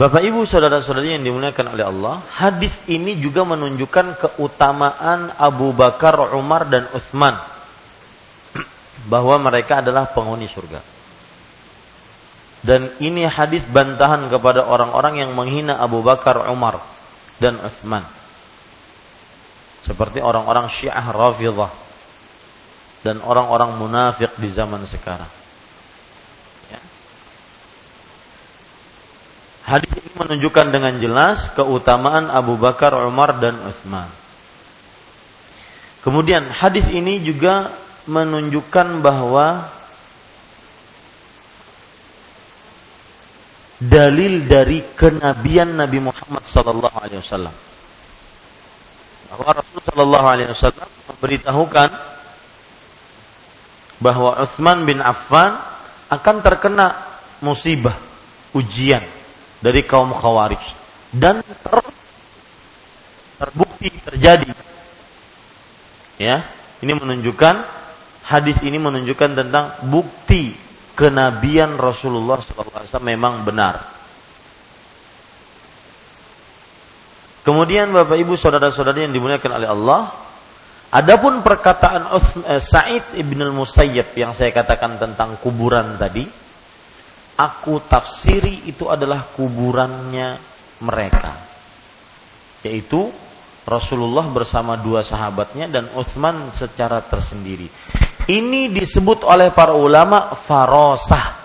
[0.00, 6.64] Bapak Ibu saudara-saudari yang dimuliakan oleh Allah, hadis ini juga menunjukkan keutamaan Abu Bakar, Umar
[6.72, 7.36] dan Utsman
[9.12, 10.80] bahwa mereka adalah penghuni surga.
[12.64, 16.80] Dan ini hadis bantahan kepada orang-orang yang menghina Abu Bakar, Umar,
[17.40, 18.04] dan Uthman.
[19.84, 21.72] Seperti orang-orang Syiah Rafidah
[23.00, 25.39] dan orang-orang munafik di zaman sekarang.
[29.70, 34.10] Hadis ini menunjukkan dengan jelas keutamaan Abu Bakar, Umar dan Utsman.
[36.02, 37.70] Kemudian hadis ini juga
[38.10, 39.70] menunjukkan bahwa
[43.78, 47.54] dalil dari kenabian Nabi Muhammad sallallahu alaihi wasallam.
[49.30, 51.90] Bahwa Rasul sallallahu alaihi wasallam memberitahukan
[54.02, 55.62] bahwa Utsman bin Affan
[56.10, 56.90] akan terkena
[57.38, 57.94] musibah,
[58.50, 59.19] ujian
[59.60, 60.64] dari kaum Khawarij
[61.12, 61.78] dan ter,
[63.36, 64.50] terbukti terjadi.
[66.20, 66.44] Ya,
[66.84, 67.54] ini menunjukkan
[68.28, 70.52] hadis ini menunjukkan tentang bukti
[70.92, 73.80] kenabian Rasulullah SAW memang benar.
[77.40, 80.12] Kemudian Bapak Ibu saudara-saudari yang dimuliakan oleh Allah,
[80.92, 82.12] adapun perkataan
[82.46, 86.28] eh, Sa'id ibn al-Musayyib yang saya katakan tentang kuburan tadi,
[87.40, 90.36] aku tafsiri itu adalah kuburannya
[90.84, 91.32] mereka.
[92.60, 93.08] Yaitu
[93.64, 97.64] Rasulullah bersama dua sahabatnya dan Uthman secara tersendiri.
[98.28, 101.40] Ini disebut oleh para ulama farosah,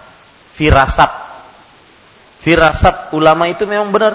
[0.60, 1.12] firasat.
[2.44, 4.14] Firasat ulama itu memang benar.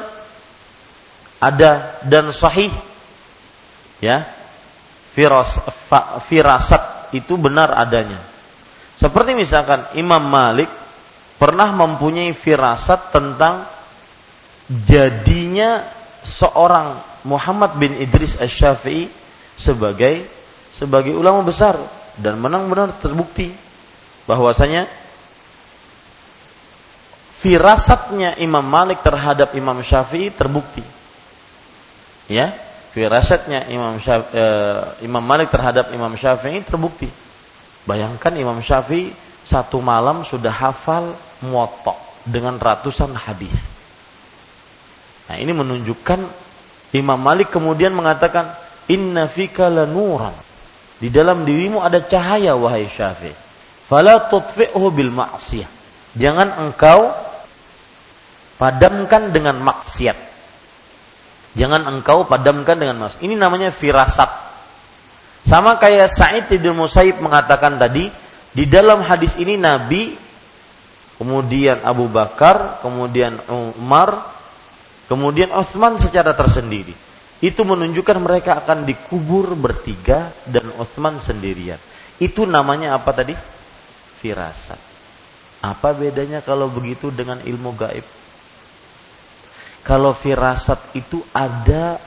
[1.41, 2.71] Ada dan sahih.
[4.05, 4.29] Ya.
[5.11, 5.59] Firas,
[5.91, 8.21] fa, firasat itu benar adanya.
[8.95, 10.71] Seperti misalkan Imam Malik
[11.41, 13.65] pernah mempunyai firasat tentang
[14.69, 15.89] jadinya
[16.21, 19.09] seorang Muhammad bin Idris Asy-Syafi'i
[19.57, 20.29] sebagai
[20.77, 21.81] sebagai ulama besar
[22.21, 23.57] dan menang benar terbukti
[24.29, 24.85] bahwasanya
[27.41, 30.85] firasatnya Imam Malik terhadap Imam Syafi'i terbukti.
[32.29, 32.53] Ya,
[32.93, 37.09] firasatnya Imam Syafi'i, eh, Imam Malik terhadap Imam Syafi'i terbukti.
[37.89, 39.11] Bayangkan Imam Syafi'i
[39.41, 43.55] satu malam sudah hafal muwatta dengan ratusan hadis.
[45.31, 46.21] Nah, ini menunjukkan
[46.91, 48.51] Imam Malik kemudian mengatakan
[48.91, 50.35] inna fika lanuran.
[51.01, 53.33] Di dalam dirimu ada cahaya wahai Syafi'i.
[53.89, 55.71] Fala tutfi'hu bil ma'siyah.
[56.19, 57.09] Jangan engkau
[58.61, 60.19] padamkan dengan maksiat.
[61.57, 63.23] Jangan engkau padamkan dengan maksiat.
[63.25, 64.29] Ini namanya firasat.
[65.49, 68.13] Sama kayak Sa'id bin Musayyib mengatakan tadi,
[68.53, 70.20] di dalam hadis ini Nabi
[71.21, 73.37] kemudian Abu Bakar, kemudian
[73.77, 74.25] Umar,
[75.05, 76.97] kemudian Utsman secara tersendiri.
[77.45, 81.77] Itu menunjukkan mereka akan dikubur bertiga dan Utsman sendirian.
[82.17, 83.37] Itu namanya apa tadi?
[84.25, 84.81] Firasat.
[85.61, 88.05] Apa bedanya kalau begitu dengan ilmu gaib?
[89.85, 92.01] Kalau firasat itu ada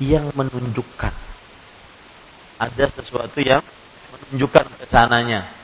[0.00, 1.12] yang menunjukkan.
[2.60, 3.60] Ada sesuatu yang
[4.12, 5.61] menunjukkan ke sananya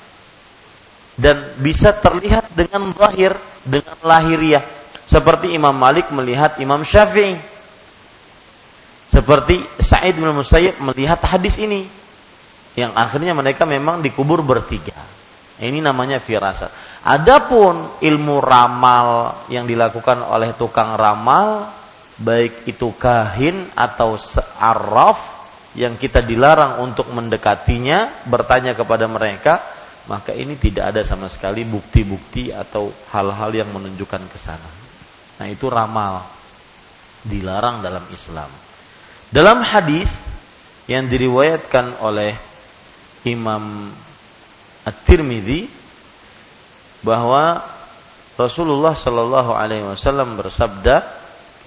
[1.18, 3.34] dan bisa terlihat dengan lahir
[3.66, 4.62] dengan lahiriah.
[5.08, 7.34] Seperti Imam Malik melihat Imam Syafi'i.
[9.10, 11.84] Seperti Sa'id bin Musayyib melihat hadis ini.
[12.78, 14.94] Yang akhirnya mereka memang dikubur bertiga.
[15.58, 17.02] Ini namanya firasat.
[17.02, 21.66] Adapun ilmu ramal yang dilakukan oleh tukang ramal
[22.18, 25.18] baik itu kahin atau se'arraf
[25.74, 29.77] yang kita dilarang untuk mendekatinya bertanya kepada mereka
[30.09, 34.70] maka ini tidak ada sama sekali bukti-bukti atau hal-hal yang menunjukkan ke sana.
[35.39, 36.24] Nah, itu ramal
[37.28, 38.48] dilarang dalam Islam.
[39.28, 40.09] Dalam hadis
[40.89, 42.32] yang diriwayatkan oleh
[43.28, 43.93] Imam
[44.89, 45.68] At-Tirmidzi
[47.05, 47.60] bahwa
[48.40, 51.05] Rasulullah Shallallahu alaihi wasallam bersabda,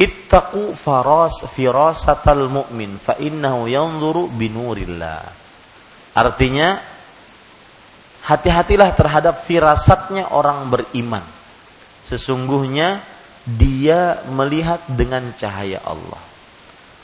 [0.01, 5.21] "Ittaqu faras firasatal mu'min fa innahu yanzuru binurillah."
[6.17, 6.90] Artinya
[8.25, 11.23] hati-hatilah terhadap firasatnya orang beriman.
[12.05, 13.01] Sesungguhnya
[13.45, 16.21] dia melihat dengan cahaya Allah.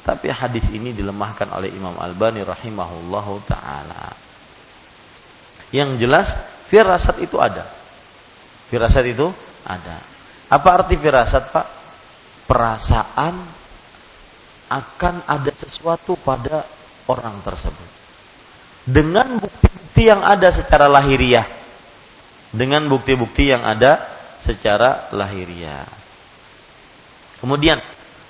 [0.06, 4.14] Tapi hadis ini dilemahkan oleh Imam Albani rahimahullahu taala.
[5.76, 6.27] Yang jelas
[6.72, 7.68] firasat itu ada.
[8.72, 9.27] Firasat itu
[9.68, 9.99] ada.
[10.48, 11.68] Apa arti firasat, Pak?
[12.48, 13.35] Perasaan
[14.72, 16.64] akan ada sesuatu pada
[17.11, 17.96] orang tersebut.
[18.88, 21.57] Dengan bukti bukti yang ada secara lahiriah
[22.53, 23.97] dengan bukti-bukti yang ada
[24.45, 25.89] secara lahiriah.
[27.41, 27.81] Kemudian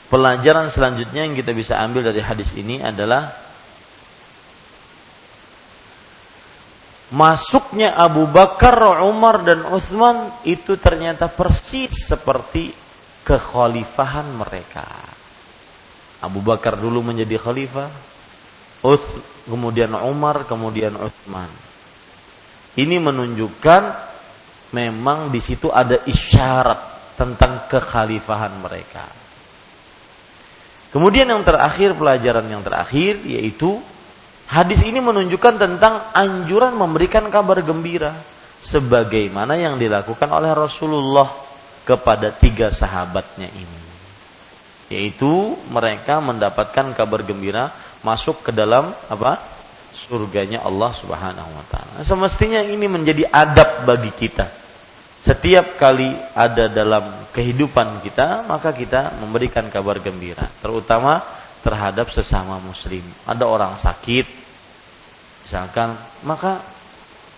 [0.07, 3.35] pelajaran selanjutnya yang kita bisa ambil dari hadis ini adalah
[7.11, 12.71] masuknya Abu Bakar, Umar dan Uthman itu ternyata persis seperti
[13.27, 14.87] kekhalifahan mereka.
[16.23, 17.91] Abu Bakar dulu menjadi khalifah,
[19.47, 21.49] kemudian Umar, kemudian Utsman.
[22.77, 23.81] Ini menunjukkan
[24.75, 29.07] memang di situ ada isyarat tentang kekhalifahan mereka.
[30.93, 33.81] Kemudian yang terakhir pelajaran yang terakhir yaitu
[34.47, 38.15] hadis ini menunjukkan tentang anjuran memberikan kabar gembira
[38.63, 41.27] sebagaimana yang dilakukan oleh Rasulullah
[41.83, 43.79] kepada tiga sahabatnya ini.
[44.87, 47.73] Yaitu mereka mendapatkan kabar gembira
[48.07, 49.59] masuk ke dalam apa?
[49.97, 51.99] surganya Allah Subhanahu wa taala.
[52.05, 54.47] Semestinya ini menjadi adab bagi kita
[55.27, 57.03] setiap kali ada dalam
[57.35, 61.19] kehidupan kita, maka kita memberikan kabar gembira, terutama
[61.65, 63.03] terhadap sesama muslim.
[63.27, 64.23] Ada orang sakit,
[65.43, 66.63] misalkan, maka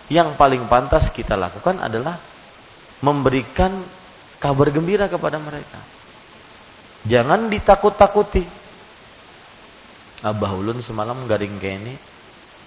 [0.06, 2.14] yang paling pantas kita lakukan adalah
[3.02, 3.74] memberikan
[4.38, 5.82] kabar gembira kepada mereka.
[7.10, 8.59] Jangan ditakut-takuti.
[10.20, 11.94] Abah Ulun semalam garing kayak ini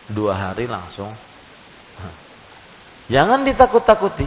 [0.09, 1.13] dua hari langsung.
[3.13, 4.25] Jangan ditakut-takuti.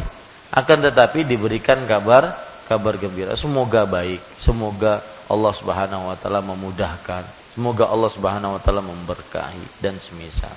[0.55, 2.39] Akan tetapi diberikan kabar
[2.71, 3.35] kabar gembira.
[3.35, 4.23] Semoga baik.
[4.39, 7.27] Semoga Allah Subhanahu wa taala memudahkan.
[7.59, 10.55] Semoga Allah Subhanahu wa taala memberkahi dan semisal.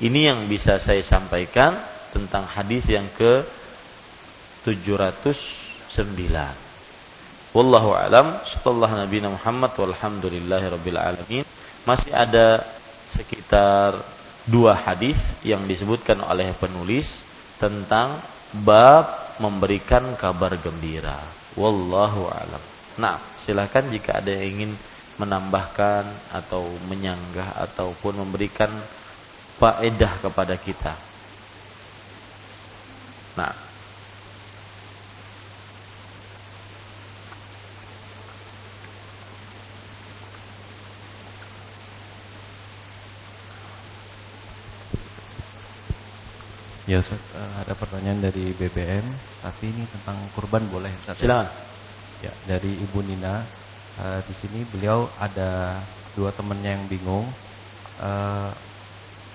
[0.00, 1.76] Ini yang bisa saya sampaikan
[2.12, 3.44] tentang hadis yang ke
[4.64, 5.92] 709
[7.56, 8.36] wallahu alam.
[8.44, 11.44] Sallallahu nabi Muhammad walhamdulillahi rabbil alamin
[11.86, 12.66] masih ada
[13.14, 14.02] sekitar
[14.46, 17.22] dua hadis yang disebutkan oleh penulis
[17.56, 18.18] tentang
[18.52, 21.16] bab memberikan kabar gembira.
[21.56, 22.62] Wallahu alam.
[23.00, 24.72] Nah, silakan jika ada yang ingin
[25.16, 28.68] menambahkan atau menyanggah ataupun memberikan
[29.56, 30.92] faedah kepada kita.
[33.40, 33.52] Nah,
[46.86, 49.02] Ya Ustaz, uh, ada pertanyaan dari BBM,
[49.42, 51.18] tapi ini tentang kurban boleh Ustaz?
[51.18, 51.50] Silakan.
[52.22, 53.42] Ya, dari Ibu Nina.
[53.98, 55.82] Uh, di sini beliau ada
[56.14, 57.26] dua temannya yang bingung.
[57.98, 58.54] Uh,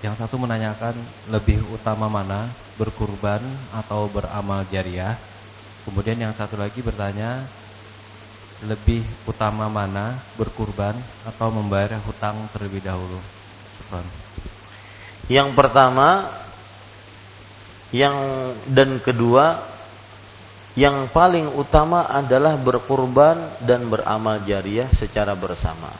[0.00, 0.96] yang satu menanyakan
[1.28, 2.48] lebih utama mana
[2.80, 3.44] berkurban
[3.76, 5.20] atau beramal jariah.
[5.84, 7.44] Kemudian yang satu lagi bertanya
[8.64, 10.96] lebih utama mana berkurban
[11.28, 13.20] atau membayar hutang terlebih dahulu.
[15.28, 16.26] Yang pertama
[17.92, 18.16] yang
[18.66, 19.60] dan kedua
[20.72, 25.92] yang paling utama adalah berkurban dan beramal jariah secara bersama.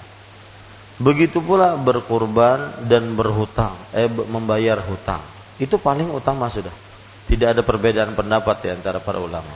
[0.96, 5.20] Begitu pula berkurban dan berhutang, eh membayar hutang.
[5.60, 6.72] Itu paling utama sudah.
[7.28, 9.52] Tidak ada perbedaan pendapat di antara para ulama.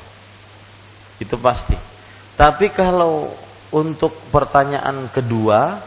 [1.17, 1.77] Itu pasti.
[2.37, 3.33] Tapi kalau
[3.73, 5.81] untuk pertanyaan kedua,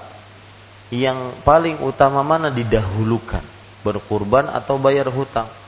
[0.90, 3.46] yang paling utama mana didahulukan?
[3.86, 5.59] Berkurban atau bayar hutang?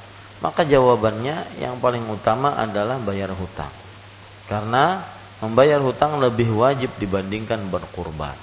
[0.42, 3.70] Maka jawabannya yang paling utama adalah bayar hutang.
[4.50, 5.06] Karena
[5.42, 8.34] membayar hutang lebih wajib dibandingkan berkurban.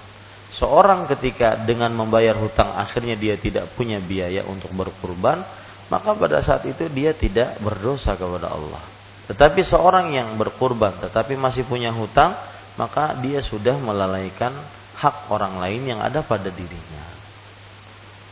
[0.54, 5.42] Seorang ketika dengan membayar hutang akhirnya dia tidak punya biaya untuk berkurban,
[5.90, 8.82] maka pada saat itu dia tidak berdosa kepada Allah.
[9.28, 12.32] Tetapi seorang yang berkurban tetapi masih punya hutang,
[12.80, 14.54] maka dia sudah melalaikan
[14.98, 17.04] hak orang lain yang ada pada dirinya.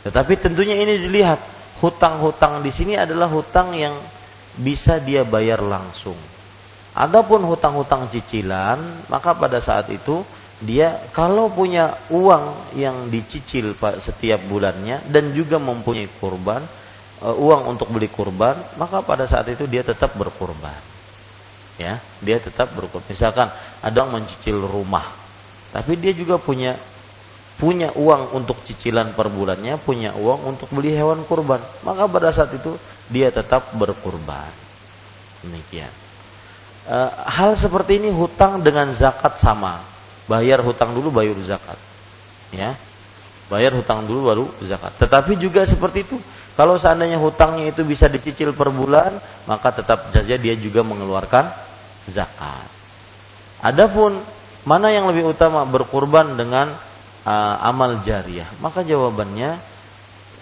[0.07, 3.95] Tetapi tentunya ini dilihat hutang-hutang di sini adalah hutang yang
[4.57, 6.17] bisa dia bayar langsung.
[6.97, 10.25] Adapun hutang-hutang cicilan, maka pada saat itu
[10.65, 16.65] dia kalau punya uang yang dicicil setiap bulannya dan juga mempunyai kurban,
[17.21, 20.97] uh, uang untuk beli kurban, maka pada saat itu dia tetap berkurban.
[21.77, 23.05] Ya, dia tetap berkurban.
[23.13, 23.53] Misalkan
[23.85, 25.05] ada yang mencicil rumah,
[25.77, 26.73] tapi dia juga punya
[27.57, 32.53] punya uang untuk cicilan per bulannya, punya uang untuk beli hewan kurban, maka pada saat
[32.53, 32.77] itu
[33.09, 34.53] dia tetap berkurban.
[35.41, 35.89] Demikian.
[36.85, 36.97] E,
[37.33, 39.81] hal seperti ini hutang dengan zakat sama.
[40.29, 41.79] Bayar hutang dulu baru zakat.
[42.53, 42.77] Ya.
[43.47, 44.93] Bayar hutang dulu baru zakat.
[45.01, 46.17] Tetapi juga seperti itu.
[46.57, 51.53] Kalau seandainya hutangnya itu bisa dicicil per bulan, maka tetap saja dia juga mengeluarkan
[52.09, 52.69] zakat.
[53.61, 54.19] Adapun
[54.67, 56.75] mana yang lebih utama berkurban dengan
[57.27, 58.47] uh, amal jariah?
[58.63, 59.59] Maka jawabannya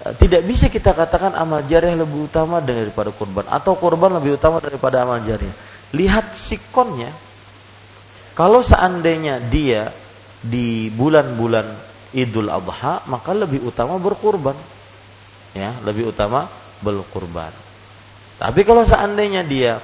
[0.04, 4.60] uh, tidak bisa kita katakan amal jariah lebih utama daripada kurban atau kurban lebih utama
[4.60, 5.56] daripada amal jariah.
[5.96, 7.10] Lihat sikonnya.
[8.34, 9.88] Kalau seandainya dia
[10.42, 14.54] di bulan-bulan Idul Adha, maka lebih utama berkurban.
[15.54, 16.50] Ya, lebih utama
[16.82, 17.50] berkurban.
[18.38, 19.78] Tapi kalau seandainya dia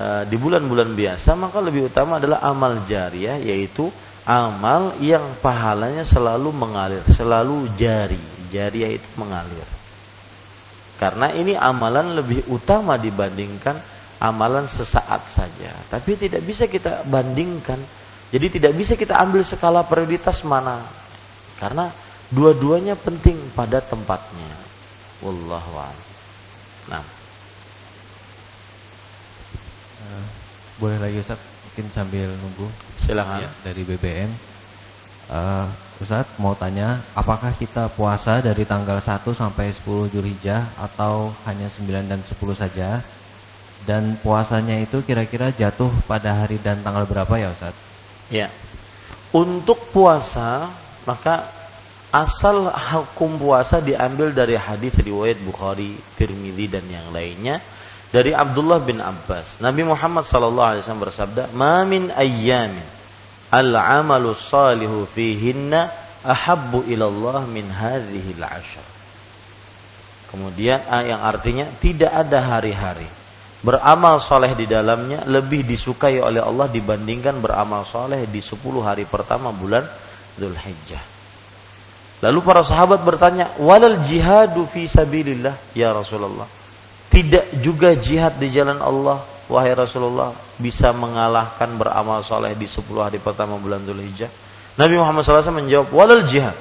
[0.00, 3.88] uh, di bulan-bulan biasa, maka lebih utama adalah amal jariah yaitu
[4.26, 8.18] amal yang pahalanya selalu mengalir, selalu jari.
[8.50, 9.64] Jari itu mengalir.
[10.98, 13.78] Karena ini amalan lebih utama dibandingkan
[14.18, 15.70] amalan sesaat saja.
[15.86, 17.78] Tapi tidak bisa kita bandingkan.
[18.34, 20.82] Jadi tidak bisa kita ambil skala prioritas mana.
[21.62, 21.88] Karena
[22.32, 24.50] dua-duanya penting pada tempatnya.
[25.22, 25.94] Wallahu.
[26.90, 27.04] Nah.
[30.06, 30.26] Uh,
[30.80, 32.72] boleh lagi Ustaz mungkin sambil nunggu.
[33.04, 33.44] Silakan.
[33.44, 34.32] Ya, dari BBM.
[35.28, 35.68] Uh,
[36.00, 42.08] Ustaz mau tanya, apakah kita puasa dari tanggal 1 sampai 10 Julhijjah atau hanya 9
[42.08, 43.04] dan 10 saja?
[43.84, 47.76] Dan puasanya itu kira-kira jatuh pada hari dan tanggal berapa ya Ustaz?
[48.32, 48.48] Ya.
[49.36, 50.72] Untuk puasa,
[51.04, 51.44] maka
[52.08, 57.60] asal hukum puasa diambil dari hadis riwayat Bukhari, Tirmidzi dan yang lainnya
[58.10, 59.58] dari Abdullah bin Abbas.
[59.58, 62.96] Nabi Muhammad sallallahu alaihi wasallam bersabda, "Ma min ayyamin
[63.50, 65.90] al-amalu salihu fihinna
[66.26, 68.86] ahabbu ilallah min hadhihi al-ashar.
[70.26, 73.06] Kemudian ah, yang artinya tidak ada hari-hari
[73.62, 79.54] beramal soleh di dalamnya lebih disukai oleh Allah dibandingkan beramal soleh di 10 hari pertama
[79.54, 79.86] bulan
[80.36, 81.14] Dzulhijjah.
[82.20, 86.48] Lalu para sahabat bertanya, "Walal jihadu fi sabilillah ya Rasulullah?"
[87.16, 93.16] Tidak juga jihad di jalan Allah wahai Rasulullah bisa mengalahkan beramal soleh di 10 hari
[93.16, 94.28] pertama bulan Dzulhijjah?
[94.76, 96.52] Nabi Muhammad SAW menjawab, walal jihad.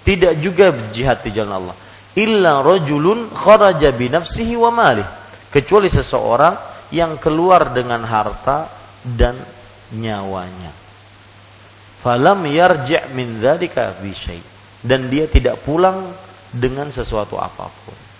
[0.00, 1.76] Tidak juga jihad di jalan Allah.
[2.16, 5.04] Illa rajulun kharaja binafsihi wa malih.
[5.52, 8.72] Kecuali seseorang yang keluar dengan harta
[9.04, 9.36] dan
[9.92, 10.72] nyawanya.
[12.00, 14.00] Falam yarji' min dzalika
[14.80, 16.08] Dan dia tidak pulang
[16.48, 18.11] dengan sesuatu apa pun.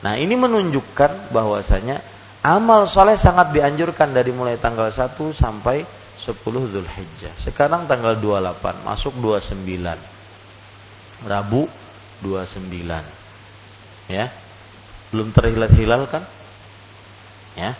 [0.00, 2.00] Nah, ini menunjukkan bahwasanya
[2.40, 5.84] Amal soleh sangat dianjurkan dari mulai tanggal 1 sampai
[6.16, 7.36] 10 Zulhijjah.
[7.36, 10.00] Sekarang tanggal 28, masuk 29.
[11.28, 11.68] Rabu
[12.24, 13.04] 29.
[14.08, 14.32] Ya.
[15.12, 16.24] Belum terhilat hilal kan?
[17.60, 17.76] Ya.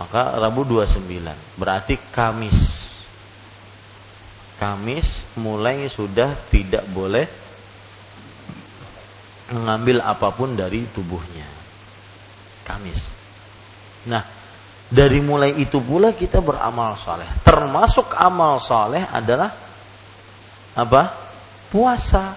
[0.00, 1.36] Maka Rabu 29.
[1.60, 2.56] Berarti Kamis.
[4.56, 7.28] Kamis mulai sudah tidak boleh
[9.52, 11.46] mengambil apa pun dari tubuhnya.
[12.64, 13.00] Kamis.
[14.08, 14.24] Nah,
[14.92, 17.24] dari mulai itu pula kita beramal saleh.
[17.40, 19.48] Termasuk amal saleh adalah
[20.76, 21.02] apa?
[21.72, 22.36] Puasa.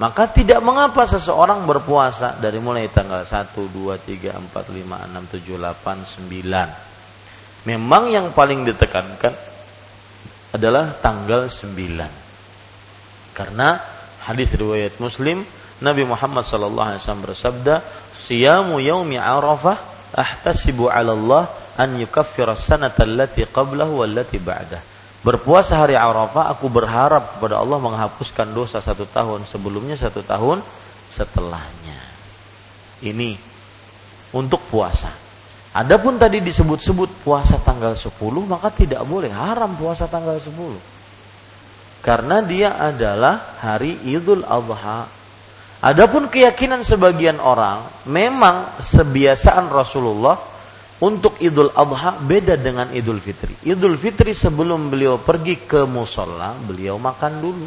[0.00, 5.56] Maka tidak mengapa seseorang berpuasa dari mulai tanggal 1, 2, 3, 4, 5, 6, 7,
[5.60, 7.68] 8, 9.
[7.70, 9.30] Memang yang paling ditekankan
[10.52, 13.32] adalah tanggal 9.
[13.32, 13.78] Karena
[14.26, 15.46] hadis riwayat Muslim
[15.82, 17.74] Nabi Muhammad sallallahu alaihi wasallam bersabda,
[18.14, 19.76] "Siyamu yaumi Arafah
[20.14, 21.44] ahtasibu 'ala Allah
[21.76, 24.80] an yukaffira sanata allati qablahu wallati ba'dah.
[25.22, 30.58] Berpuasa hari Arafah aku berharap kepada Allah menghapuskan dosa satu tahun sebelumnya satu tahun
[31.14, 31.98] setelahnya.
[33.02, 33.38] Ini
[34.34, 35.10] untuk puasa.
[35.72, 38.12] Adapun tadi disebut-sebut puasa tanggal 10
[38.44, 40.52] maka tidak boleh haram puasa tanggal 10.
[42.02, 45.21] Karena dia adalah hari Idul Adha
[45.82, 50.38] Adapun keyakinan sebagian orang, memang sebiasaan Rasulullah
[51.02, 53.50] untuk Idul Adha beda dengan Idul Fitri.
[53.66, 57.66] Idul Fitri sebelum beliau pergi ke musola, beliau makan dulu.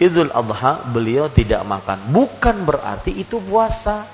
[0.00, 2.08] Idul Adha beliau tidak makan.
[2.08, 4.08] Bukan berarti itu puasa.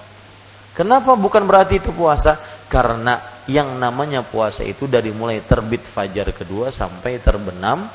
[0.75, 2.35] Kenapa bukan berarti itu puasa?
[2.67, 7.87] Karena yang namanya puasa itu dari mulai terbit fajar kedua sampai terbenam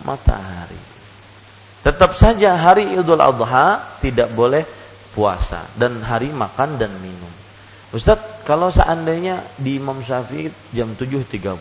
[0.00, 0.80] matahari.
[1.84, 4.77] Tetap saja hari Idul Adha tidak boleh
[5.18, 7.34] puasa dan hari makan dan minum.
[7.90, 11.58] Ustadz, kalau seandainya di Imam Syafi'i jam 7.30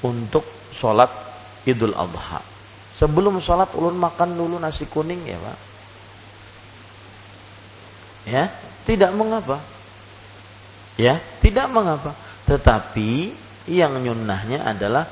[0.00, 1.12] untuk sholat
[1.68, 2.40] Idul Adha.
[2.96, 5.58] Sebelum sholat ulun makan dulu nasi kuning ya Pak.
[8.32, 8.48] Ya,
[8.88, 9.60] tidak mengapa.
[10.96, 12.16] Ya, tidak mengapa.
[12.48, 13.34] Tetapi
[13.68, 15.04] yang nyunnahnya adalah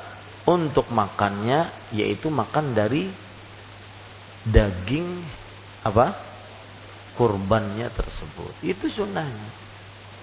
[0.49, 3.11] untuk makannya yaitu makan dari
[4.47, 5.07] daging
[5.85, 6.30] apa?
[7.21, 8.65] Kurbannya tersebut.
[8.65, 9.49] Itu sunnahnya.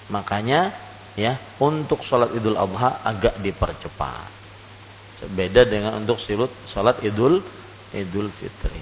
[0.10, 0.74] Makanya
[1.14, 4.34] ya untuk sholat idul adha agak dipercepat.
[5.30, 7.38] Beda dengan untuk silut sholat idul
[7.94, 8.82] idul fitri.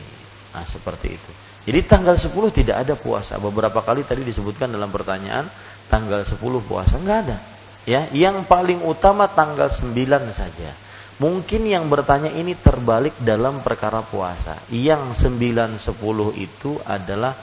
[0.55, 1.31] Nah seperti itu.
[1.65, 3.41] Jadi tanggal 10 tidak ada puasa.
[3.41, 5.49] Beberapa kali tadi disebutkan dalam pertanyaan
[5.91, 7.37] tanggal 10 puasa nggak ada.
[7.85, 9.93] Ya, yang paling utama tanggal 9
[10.29, 10.71] saja.
[11.15, 14.61] Mungkin yang bertanya ini terbalik dalam perkara puasa.
[14.69, 15.89] Yang 9 10
[16.37, 17.33] itu adalah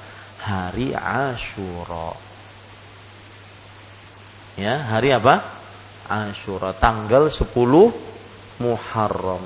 [0.43, 2.19] hari Ashura.
[4.59, 5.41] Ya, hari apa?
[6.11, 7.47] Ashura, tanggal 10
[8.59, 9.43] Muharram.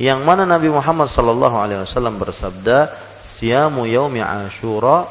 [0.00, 5.04] Yang mana Nabi Muhammad sallallahu alaihi wasallam bersabda, "Siyamu yaumi Ashura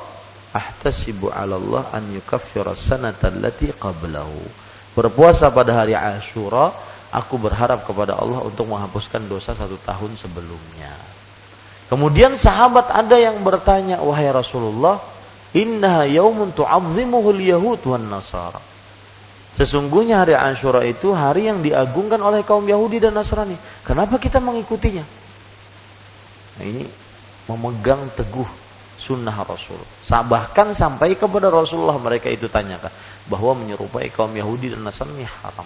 [0.52, 6.74] ahtasibu 'ala Allah an yukaffira sanata allati qablahu." berpuasa pada hari Ashura,
[7.14, 10.90] aku berharap kepada Allah untuk menghapuskan dosa satu tahun sebelumnya.
[11.86, 14.98] Kemudian sahabat ada yang bertanya, wahai Rasulullah,
[15.56, 18.60] innaha yaumun tu'azzimuhul yahud wan nasara.
[19.58, 23.58] Sesungguhnya hari Ashura itu hari yang diagungkan oleh kaum Yahudi dan Nasrani.
[23.82, 25.02] Kenapa kita mengikutinya?
[26.62, 26.86] Nah, ini
[27.50, 28.46] memegang teguh
[29.02, 29.82] sunnah Rasul.
[30.06, 32.94] Bahkan sampai kepada Rasulullah mereka itu tanyakan
[33.26, 35.66] bahwa menyerupai kaum Yahudi dan Nasrani haram.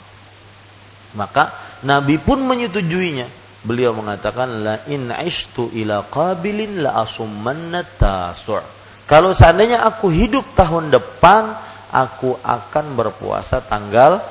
[1.19, 1.51] Maka
[1.83, 3.27] Nabi pun menyetujuinya.
[3.67, 8.80] Beliau mengatakan la in ishtu ila qabilin la asummanna tasu'.
[9.11, 11.51] Kalau seandainya aku hidup tahun depan,
[11.91, 14.23] aku akan berpuasa tanggal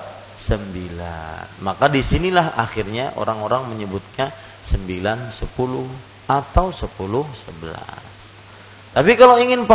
[0.48, 1.60] 9.
[1.60, 4.32] Maka di sinilah akhirnya orang-orang menyebutnya
[4.64, 5.84] 9, 10
[6.24, 8.96] atau 10, 11.
[8.96, 9.68] Tapi kalau ingin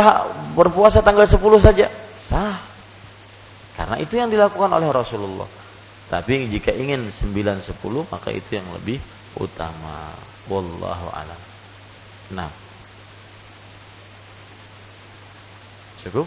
[0.58, 1.86] berpuasa tanggal 10 saja,
[2.26, 2.58] sah.
[3.78, 5.46] Karena itu yang dilakukan oleh Rasulullah.
[6.10, 8.98] Tapi jika ingin 9, 10, maka itu yang lebih
[9.38, 10.10] utama.
[10.50, 11.40] Wallahu alam.
[12.34, 12.65] Nah.
[16.06, 16.26] Cukup?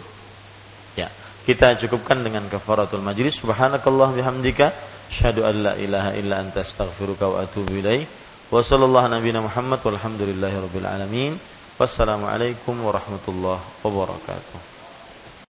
[0.94, 1.08] Ya.
[1.48, 3.40] Kita cukupkan dengan kafaratul majlis.
[3.40, 4.70] Subhanakallah bihamdika.
[5.10, 8.06] Asyhadu an la ilaha illa anta astaghfiruka wa atubu ilaih.
[8.52, 11.32] Wa sallallahu nabiyana Muhammad walhamdulillahi rabbil alamin.
[11.80, 14.69] Wassalamualaikum warahmatullahi wabarakatuh.